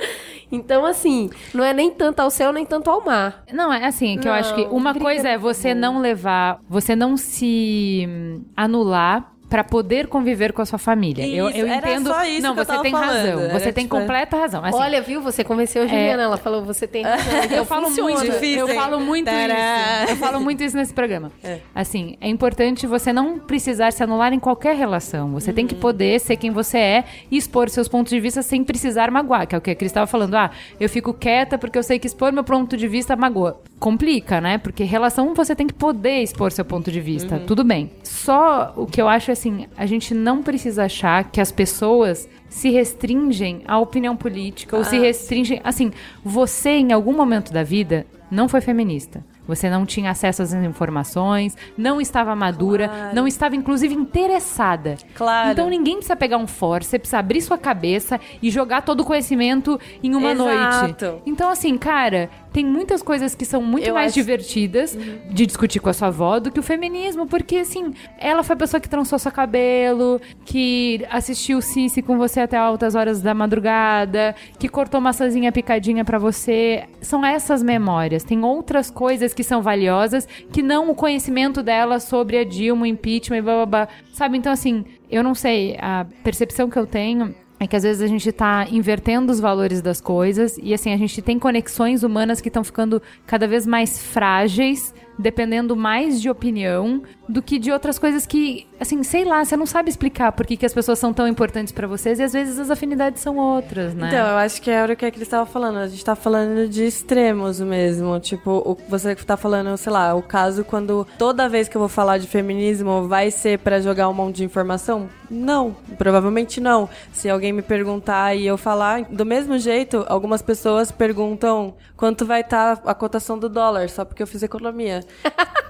[0.52, 3.44] Então, assim, não é nem tanto ao céu, nem tanto ao mar.
[3.54, 5.42] Não, é assim, que eu acho que Não, uma coisa é não.
[5.44, 11.26] você não levar, você não se hum, anular pra poder conviver com a sua família.
[11.28, 12.08] eu, Isso, eu era entendo.
[12.10, 13.10] só isso não, que eu você tava tem falando.
[13.16, 13.42] razão.
[13.42, 14.64] Era Você tem tipo- completa razão.
[14.64, 15.22] Assim, Olha, viu?
[15.22, 16.24] Você convenceu a Juliana.
[16.24, 17.26] Ela falou, você tem razão.
[17.52, 18.14] eu falo funciona.
[18.14, 20.04] muito, Difícil, eu falo muito Tadá.
[20.04, 20.12] isso.
[20.12, 21.32] Eu falo muito isso nesse programa.
[21.74, 25.32] Assim, é importante você não precisar se anular em qualquer relação.
[25.32, 28.64] Você tem que poder ser quem você é e expor seus pontos de vista sem
[28.64, 30.36] precisar magoar, que é o que a Cris estava falando.
[30.36, 33.60] Ah, eu fico quieta porque eu sei que expor meu ponto de vista magoa.
[33.80, 34.58] Complica, né?
[34.58, 37.40] Porque relação você tem que poder expor seu ponto de vista.
[37.40, 37.92] Tudo bem.
[38.04, 42.70] Só o que eu acho assim, a gente não precisa achar que as pessoas se
[42.70, 45.62] restringem à opinião política ou se restringem.
[45.64, 45.92] Assim,
[46.24, 49.24] você em algum momento da vida não foi feminista.
[49.50, 54.96] Você não tinha acesso às informações, não estava madura, não estava inclusive interessada.
[55.16, 55.52] Claro.
[55.52, 60.14] Então ninguém precisa pegar um forceps, abrir sua cabeça e jogar todo o conhecimento em
[60.14, 61.06] uma Exato.
[61.06, 61.24] noite.
[61.26, 64.24] Então, assim, cara, tem muitas coisas que são muito Eu mais acho- Uhum.
[64.26, 64.98] divertidas
[65.30, 68.58] de discutir com a sua avó do que o feminismo, porque assim, ela foi a
[68.58, 74.36] pessoa que trançou seu cabelo, que assistiu Cici com você até altas horas da madrugada,
[74.58, 76.86] que cortou maçãzinha picadinha pra você.
[77.02, 78.24] São essas memórias.
[78.24, 82.86] Tem outras coisas que são valiosas que não o conhecimento dela sobre a Dilma, o
[82.86, 83.88] impeachment e blá blá blá.
[84.14, 84.38] Sabe?
[84.38, 88.08] Então, assim, eu não sei, a percepção que eu tenho é que às vezes a
[88.08, 92.48] gente tá invertendo os valores das coisas e assim, a gente tem conexões humanas que
[92.48, 98.26] estão ficando cada vez mais frágeis, dependendo mais de opinião do que de outras coisas
[98.26, 101.28] que, assim, sei lá, você não sabe explicar por que, que as pessoas são tão
[101.28, 104.08] importantes pra vocês e às vezes as afinidades são outras, né?
[104.08, 105.78] Então, eu acho que era o que a Cris estava falando.
[105.78, 108.20] A gente tá falando de extremos mesmo.
[108.20, 111.90] Tipo, o, você tá falando, sei lá, o caso quando toda vez que eu vou
[111.90, 115.10] falar de feminismo vai ser pra jogar um monte de informação?
[115.30, 116.90] Não, provavelmente não.
[117.12, 122.42] Se alguém me perguntar e eu falar, do mesmo jeito, algumas pessoas perguntam quanto vai
[122.42, 125.04] estar a cotação do dólar, só porque eu fiz economia.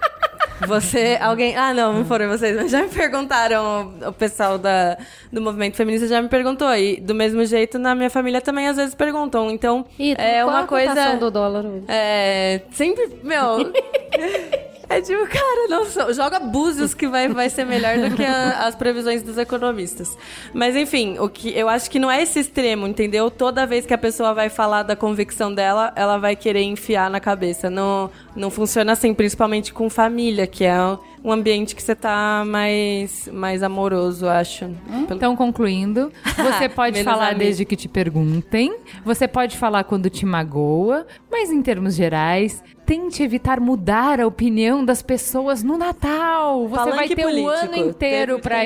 [0.67, 1.55] Você, alguém.
[1.55, 4.97] Ah, não, não foram vocês, mas já me perguntaram, o pessoal da,
[5.31, 6.73] do movimento feminista já me perguntou.
[6.75, 9.49] E do mesmo jeito, na minha família também às vezes perguntam.
[9.49, 11.15] Então, E é uma coisa.
[11.15, 11.83] do dólar hoje?
[11.87, 12.61] É.
[12.71, 13.09] Sempre.
[13.23, 13.71] Meu.
[14.89, 18.65] É tipo, cara, não sou- joga búzios que vai, vai ser melhor do que a-
[18.65, 20.17] as previsões dos economistas.
[20.53, 23.29] Mas enfim, o que eu acho que não é esse extremo, entendeu?
[23.29, 27.19] Toda vez que a pessoa vai falar da convicção dela, ela vai querer enfiar na
[27.19, 27.69] cabeça.
[27.69, 30.75] Não, não funciona assim, principalmente com família, que é
[31.23, 34.65] um ambiente que você tá mais, mais amoroso, acho.
[35.05, 38.75] Pelo- Então, concluindo, você pode falar desde que te perguntem,
[39.05, 44.83] você pode falar quando te magoa, mas em termos gerais, tente evitar mudar a opinião
[44.83, 46.67] das pessoas no Natal.
[46.67, 47.47] Você Palanque vai ter o político.
[47.49, 48.65] ano inteiro evitar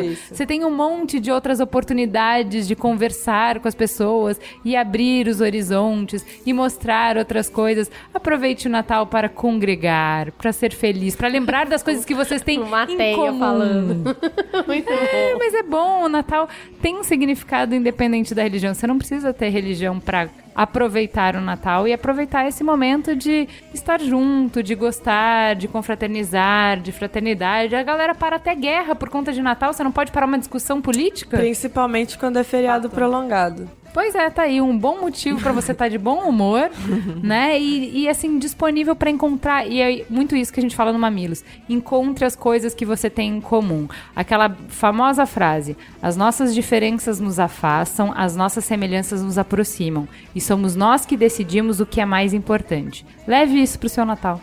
[0.00, 0.02] isso.
[0.02, 0.34] isso.
[0.34, 5.40] Você tem um monte de outras oportunidades de conversar com as pessoas e abrir os
[5.40, 7.88] horizontes e mostrar outras coisas.
[8.12, 12.58] Aproveite o Natal para congregar, para ser feliz, para lembrar das coisas que vocês têm
[12.72, 13.38] Uma em comum.
[13.38, 14.16] falando.
[14.66, 15.38] Muito É, bom.
[15.38, 16.48] mas é bom, o Natal
[16.82, 18.74] tem um significado independente da religião.
[18.74, 24.00] Você não precisa ter religião pra aproveitar o Natal e aproveitar esse momento de estar
[24.00, 27.74] junto, de gostar, de confraternizar, de fraternidade.
[27.74, 29.72] A galera para até guerra por conta de Natal.
[29.72, 31.36] Você não pode parar uma discussão política?
[31.36, 33.68] Principalmente quando é feriado prolongado.
[33.92, 36.70] Pois é, tá aí um bom motivo pra você estar de bom humor,
[37.22, 37.60] né?
[37.60, 39.66] E, e, assim, disponível pra encontrar.
[39.66, 41.44] E é muito isso que a gente fala no Mamilos.
[41.68, 43.86] Encontre as coisas que você tem em comum.
[44.16, 50.08] Aquela famosa frase: as nossas diferenças nos afastam, as nossas semelhanças nos aproximam.
[50.34, 53.04] E somos nós que decidimos o que é mais importante.
[53.26, 54.40] Leve isso pro seu Natal.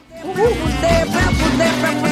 [1.81, 2.08] Pra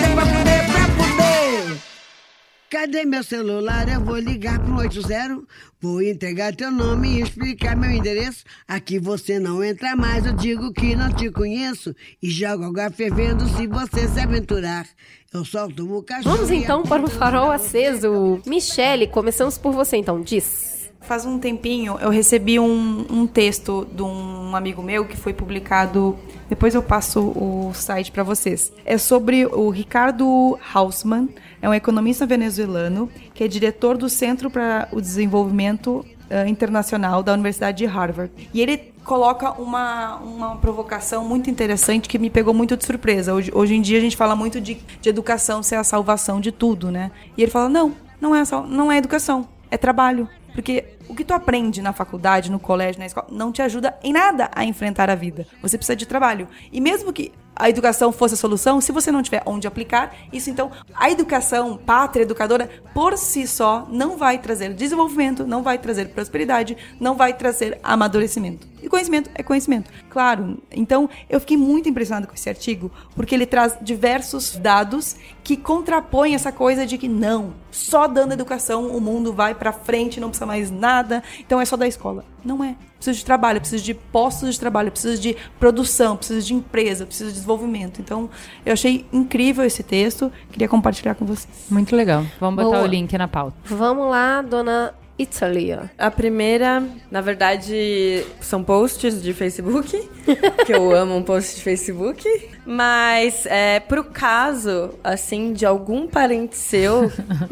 [2.69, 3.87] Cadê meu celular?
[3.87, 5.41] Eu vou ligar pro 80.
[5.79, 8.43] Vou entregar teu nome e explicar meu endereço.
[8.67, 11.95] Aqui você não entra mais, eu digo que não te conheço.
[12.21, 14.85] E jogo água fervendo se você se aventurar.
[15.33, 16.35] Eu solto o cachorro.
[16.35, 18.41] Vamos então para o farol aceso.
[18.45, 20.19] Michele, começamos por você então.
[20.19, 20.76] Diz.
[21.01, 26.17] Faz um tempinho eu recebi um, um texto de um amigo meu que foi publicado.
[26.49, 28.71] Depois eu passo o site para vocês.
[28.85, 31.29] É sobre o Ricardo Hausmann,
[31.61, 37.33] é um economista venezuelano que é diretor do Centro para o Desenvolvimento eh, Internacional da
[37.33, 38.31] Universidade de Harvard.
[38.53, 43.33] E ele coloca uma, uma provocação muito interessante que me pegou muito de surpresa.
[43.33, 46.51] Hoje, hoje em dia a gente fala muito de, de educação ser a salvação de
[46.51, 47.11] tudo, né?
[47.37, 50.27] E ele fala: não, não é, não é educação, é trabalho.
[50.57, 54.11] Porque o que tu aprende na faculdade, no colégio, na escola, não te ajuda em
[54.11, 55.45] nada a enfrentar a vida.
[55.61, 56.47] Você precisa de trabalho.
[56.71, 60.49] E mesmo que a educação fosse a solução, se você não tiver onde aplicar, isso
[60.49, 66.09] então, a educação, pátria educadora, por si só, não vai trazer desenvolvimento, não vai trazer
[66.09, 68.67] prosperidade, não vai trazer amadurecimento.
[68.81, 69.91] E conhecimento é conhecimento.
[70.09, 70.59] Claro.
[70.71, 76.35] Então, eu fiquei muito impressionada com esse artigo, porque ele traz diversos dados que contrapõem
[76.35, 80.45] essa coisa de que não, só dando educação o mundo vai pra frente, não precisa
[80.45, 82.23] mais nada, então é só da escola.
[82.45, 82.75] Não é.
[82.97, 87.29] Preciso de trabalho, preciso de postos de trabalho, preciso de produção, preciso de empresa, preciso
[87.29, 88.01] de desenvolvimento.
[88.01, 88.29] Então,
[88.65, 91.47] eu achei incrível esse texto, queria compartilhar com vocês.
[91.69, 92.25] Muito legal.
[92.39, 92.87] Vamos botar Boa.
[92.87, 93.55] o link na pauta.
[93.65, 95.89] Vamos lá, dona Italia.
[95.97, 99.97] A primeira, na verdade, são posts de Facebook,
[100.65, 102.49] que eu amo um post de Facebook.
[102.65, 107.11] Mas, é, pro caso, assim, de algum parente seu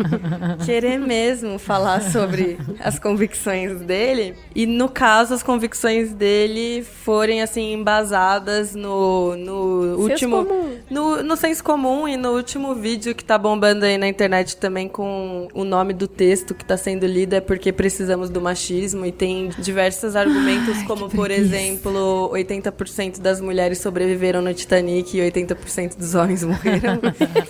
[0.66, 7.74] querer mesmo falar sobre as convicções dele, e no caso, as convicções dele forem, assim,
[7.74, 10.46] embasadas no, no Senso último.
[10.46, 10.76] comum.
[10.90, 14.88] No, no senso comum e no último vídeo que tá bombando aí na internet também
[14.88, 19.14] com o nome do texto que tá sendo lido é porque precisamos do machismo e
[19.14, 26.16] tem diversos argumentos, como por exemplo, 80% das mulheres sobreviveram no Titanic e 80% dos
[26.16, 27.00] homens morreram.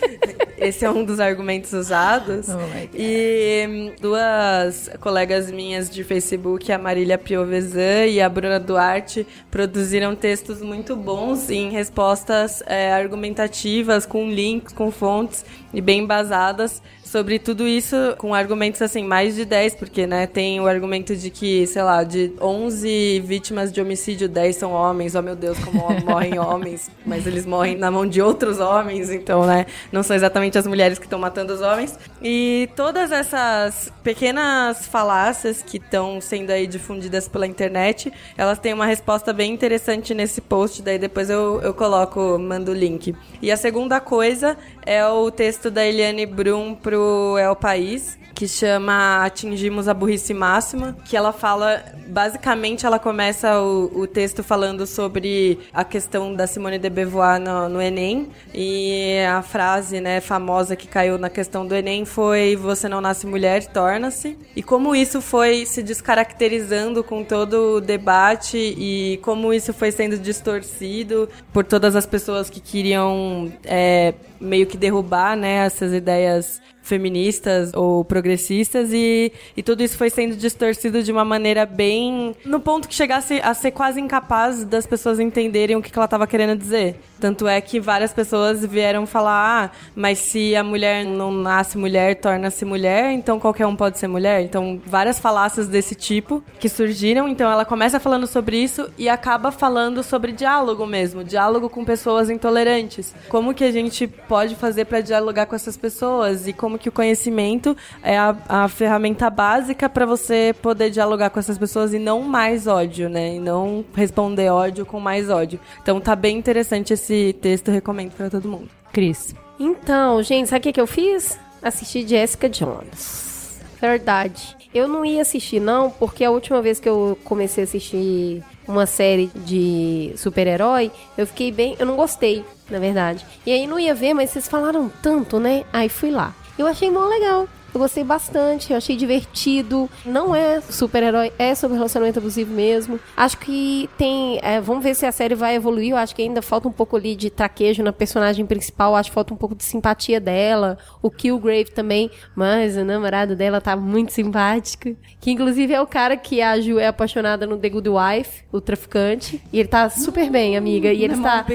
[0.60, 2.47] Esse é um dos argumentos usados.
[2.49, 9.26] Oh e hum, duas colegas minhas de Facebook, a Marília Piovesan e a Bruna Duarte,
[9.49, 15.43] produziram textos muito bons em respostas é, argumentativas, com links, com fontes
[15.74, 16.82] e bem embasadas
[17.16, 21.30] sobre tudo isso com argumentos assim, mais de 10, porque, né, tem o argumento de
[21.30, 25.16] que, sei lá, de 11 vítimas de homicídio, 10 são homens.
[25.16, 29.45] Oh, meu Deus, como morrem homens, mas eles morrem na mão de outros homens, então,
[29.45, 31.97] né, não são exatamente as mulheres que estão matando os homens.
[32.22, 38.86] E todas essas pequenas falácias que estão sendo aí difundidas pela internet, elas têm uma
[38.86, 43.16] resposta bem interessante nesse post, daí depois eu, eu coloco, mando o link.
[43.41, 47.05] E a segunda coisa é o texto da Eliane Brum pro
[47.38, 54.01] El País, que chama Atingimos a Burrice Máxima, que ela fala, basicamente ela começa o,
[54.01, 59.41] o texto falando sobre a questão da Simone de Beauvoir no, no, Enem, e a
[59.41, 64.38] frase, né, famosa que caiu na questão do Enem foi você não nasce mulher, torna-se,
[64.53, 70.18] e como isso foi se descaracterizando com todo o debate e como isso foi sendo
[70.18, 77.71] distorcido por todas as pessoas que queriam é, meio que derrubar, né, essas ideias feministas
[77.73, 82.36] ou progressistas e, e tudo isso foi sendo distorcido de uma maneira bem.
[82.45, 86.05] no ponto que chegasse a ser quase incapaz das pessoas entenderem o que, que ela
[86.05, 86.95] estava querendo dizer.
[87.19, 92.15] Tanto é que várias pessoas vieram falar: ah, mas se a mulher não nasce mulher,
[92.15, 94.41] torna-se mulher, então qualquer um pode ser mulher.
[94.41, 97.27] Então, várias falácias desse tipo que surgiram.
[97.27, 102.29] Então, ela começa falando sobre isso e acaba falando sobre diálogo mesmo diálogo com pessoas
[102.29, 103.13] intolerantes.
[103.27, 106.91] Como que a gente pode fazer para dialogar com essas pessoas e como que o
[106.91, 112.21] conhecimento é a, a ferramenta básica para você poder dialogar com essas pessoas e não
[112.21, 113.36] mais ódio, né?
[113.36, 115.59] E não responder ódio com mais ódio.
[115.82, 118.69] Então, tá bem interessante esse esse texto recomendo para todo mundo.
[118.91, 119.34] Cris.
[119.59, 121.39] Então, gente, sabe o que, que eu fiz?
[121.61, 123.59] Assisti Jessica Jones.
[123.80, 124.55] Verdade.
[124.73, 128.86] Eu não ia assistir, não, porque a última vez que eu comecei a assistir uma
[128.86, 131.76] série de super-herói, eu fiquei bem.
[131.80, 133.26] Eu não gostei, na verdade.
[133.45, 135.63] E aí não ia ver, mas vocês falaram tanto, né?
[135.71, 136.34] Aí fui lá.
[136.58, 137.47] Eu achei mó legal.
[137.76, 139.89] Eu gostei bastante, eu achei divertido.
[140.06, 142.97] Não é super-herói, é sobre relacionamento abusivo mesmo.
[143.18, 144.39] Acho que tem.
[144.41, 145.91] É, vamos ver se a série vai evoluir.
[145.91, 148.95] Eu acho que ainda falta um pouco ali de traquejo na personagem principal.
[148.95, 150.78] Acho que falta um pouco de simpatia dela.
[151.01, 152.10] O Killgrave também.
[152.34, 154.95] Mas o namorado dela tá muito simpático.
[155.20, 158.62] Que inclusive é o cara que a Ju é apaixonada no The Good Wife, o
[158.62, 159.41] traficante.
[159.51, 160.93] E ele tá super bem, amiga.
[160.93, 161.45] E ele está.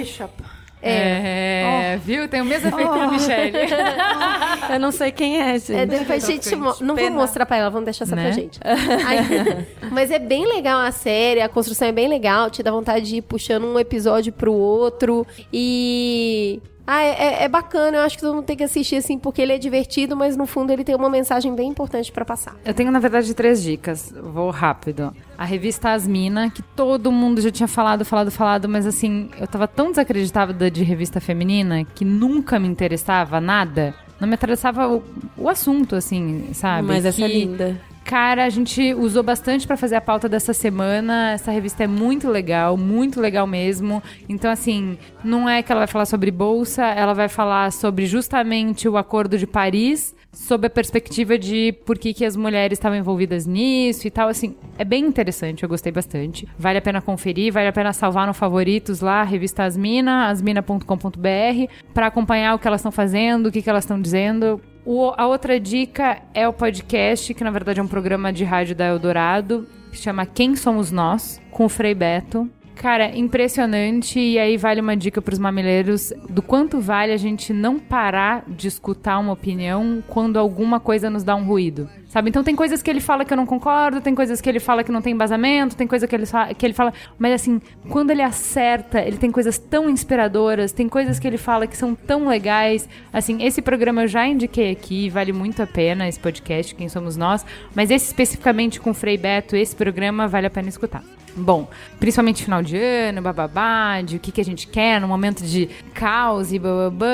[0.83, 2.01] É, oh.
[2.01, 2.29] viu?
[2.29, 2.99] Tem o mesmo efeito oh.
[2.99, 3.53] da Michelle.
[4.73, 5.75] eu não sei quem é, gente.
[5.75, 8.23] É, depois a gente mo Não vou mostrar pra ela, vamos deixar só né?
[8.23, 8.59] pra gente.
[8.65, 13.07] Aí, mas é bem legal a série, a construção é bem legal, te dá vontade
[13.07, 15.27] de ir puxando um episódio pro outro.
[15.53, 19.19] E ah, é, é, é, bacana, eu acho que todo mundo tem que assistir assim,
[19.19, 22.57] porque ele é divertido, mas no fundo ele tem uma mensagem bem importante para passar.
[22.65, 24.13] Eu tenho, na verdade, três dicas.
[24.21, 25.15] Vou rápido.
[25.39, 29.69] A revista Asmina, que todo mundo já tinha falado, falado, falado, mas assim, eu tava
[29.69, 33.95] tão desacreditada de revista feminina que nunca me interessava nada.
[34.21, 35.03] Não me interessava o,
[35.37, 36.87] o assunto, assim, sabe?
[36.87, 37.09] Mas que...
[37.09, 41.31] essa é linda cara, a gente usou bastante para fazer a pauta dessa semana.
[41.31, 44.03] Essa revista é muito legal, muito legal mesmo.
[44.29, 48.89] Então, assim, não é que ela vai falar sobre bolsa, ela vai falar sobre justamente
[48.89, 53.47] o Acordo de Paris, sob a perspectiva de por que, que as mulheres estavam envolvidas
[53.47, 54.29] nisso e tal.
[54.29, 56.47] Assim, é bem interessante, eu gostei bastante.
[56.59, 62.07] Vale a pena conferir, vale a pena salvar no favoritos lá, revista Asmina, asmina.com.br, para
[62.07, 64.61] acompanhar o que elas estão fazendo, o que, que elas estão dizendo.
[64.85, 68.75] O, a outra dica é o podcast, que na verdade é um programa de rádio
[68.75, 72.49] da Eldorado, que chama Quem Somos Nós, com o Frei Beto.
[72.81, 74.19] Cara, impressionante.
[74.19, 78.43] E aí vale uma dica para os mamileiros do quanto vale a gente não parar
[78.49, 81.91] de escutar uma opinião quando alguma coisa nos dá um ruído.
[82.09, 82.31] Sabe?
[82.31, 84.83] Então tem coisas que ele fala que eu não concordo, tem coisas que ele fala
[84.83, 86.25] que não tem embasamento, tem coisa que ele,
[86.57, 86.95] que ele fala.
[87.19, 87.61] Mas assim,
[87.91, 91.95] quando ele acerta, ele tem coisas tão inspiradoras, tem coisas que ele fala que são
[91.95, 92.89] tão legais.
[93.13, 97.15] Assim, esse programa eu já indiquei aqui, vale muito a pena esse podcast, Quem Somos
[97.15, 97.45] Nós.
[97.75, 101.05] Mas esse especificamente com o Frei Beto, esse programa vale a pena escutar.
[101.37, 101.69] Bom,
[101.99, 105.69] principalmente final de ano, bababá, de o que, que a gente quer no momento de
[105.95, 107.07] caos e bababá,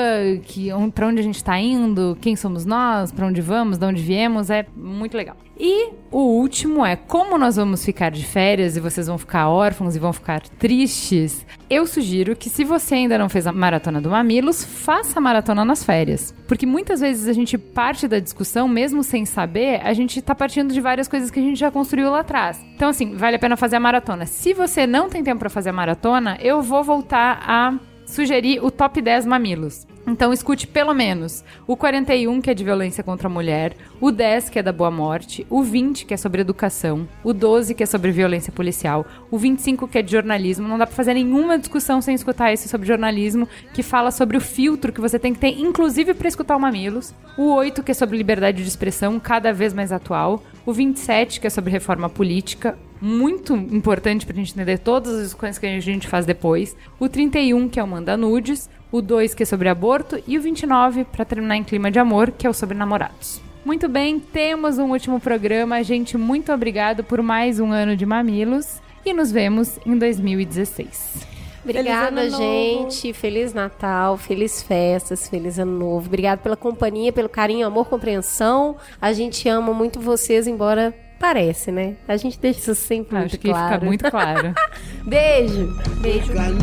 [0.43, 4.01] que, pra onde a gente tá indo, quem somos nós, para onde vamos, de onde
[4.01, 5.37] viemos, é muito legal.
[5.59, 9.95] E o último é como nós vamos ficar de férias e vocês vão ficar órfãos
[9.95, 11.45] e vão ficar tristes.
[11.69, 15.65] Eu sugiro que se você ainda não fez a maratona do Mamilos, faça a maratona
[15.65, 16.33] nas férias.
[16.47, 20.71] Porque muitas vezes a gente parte da discussão, mesmo sem saber, a gente tá partindo
[20.73, 22.63] de várias coisas que a gente já construiu lá atrás.
[22.75, 24.06] Então, assim, vale a pena fazer a maratona.
[24.25, 28.71] Se você não tem tempo para fazer a maratona, eu vou voltar a sugerir o
[28.71, 29.85] top 10 mamilos.
[30.07, 34.49] Então escute pelo menos o 41, que é de violência contra a mulher, o 10,
[34.49, 37.85] que é da boa morte, o 20, que é sobre educação, o 12, que é
[37.85, 40.65] sobre violência policial, o 25, que é de jornalismo.
[40.65, 44.41] Não dá pra fazer nenhuma discussão sem escutar esse sobre jornalismo, que fala sobre o
[44.41, 47.13] filtro que você tem que ter, inclusive para escutar o Mamilos.
[47.37, 50.41] O 8, que é sobre liberdade de expressão, cada vez mais atual.
[50.67, 55.57] O 27, que é sobre reforma política muito importante pra gente entender todas as coisas
[55.57, 56.75] que a gente faz depois.
[56.99, 58.69] O 31, que é o Manda Nudes.
[58.91, 60.21] O 2, que é sobre aborto.
[60.27, 63.39] E o 29, para terminar em clima de amor, que é o sobre namorados.
[63.63, 65.81] Muito bem, temos um último programa.
[65.85, 68.81] Gente, muito obrigado por mais um ano de Mamilos.
[69.05, 71.36] E nos vemos em 2016.
[71.69, 73.11] Obrigada, gente.
[73.11, 76.07] Feliz Natal, feliz festas, feliz ano novo.
[76.07, 78.77] Obrigado pela companhia, pelo carinho, amor, compreensão.
[79.01, 81.97] A gente ama muito vocês, embora parece, né?
[82.07, 83.73] A gente deixa isso sempre Acho muito que claro.
[83.73, 84.53] fica muito claro.
[85.05, 85.75] Beijo.
[85.99, 86.33] Beijo.
[86.33, 86.57] canal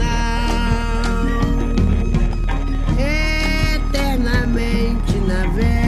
[3.84, 5.84] eternamente navegam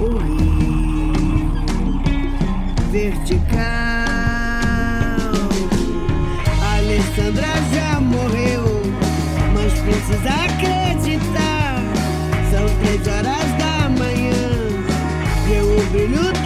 [0.00, 1.52] o rio
[2.90, 4.07] vertical.
[7.18, 8.80] Alessandra já morreu,
[9.52, 11.82] mas precisa acreditar.
[12.48, 14.32] São três horas da manhã,
[15.48, 16.37] vê o brilho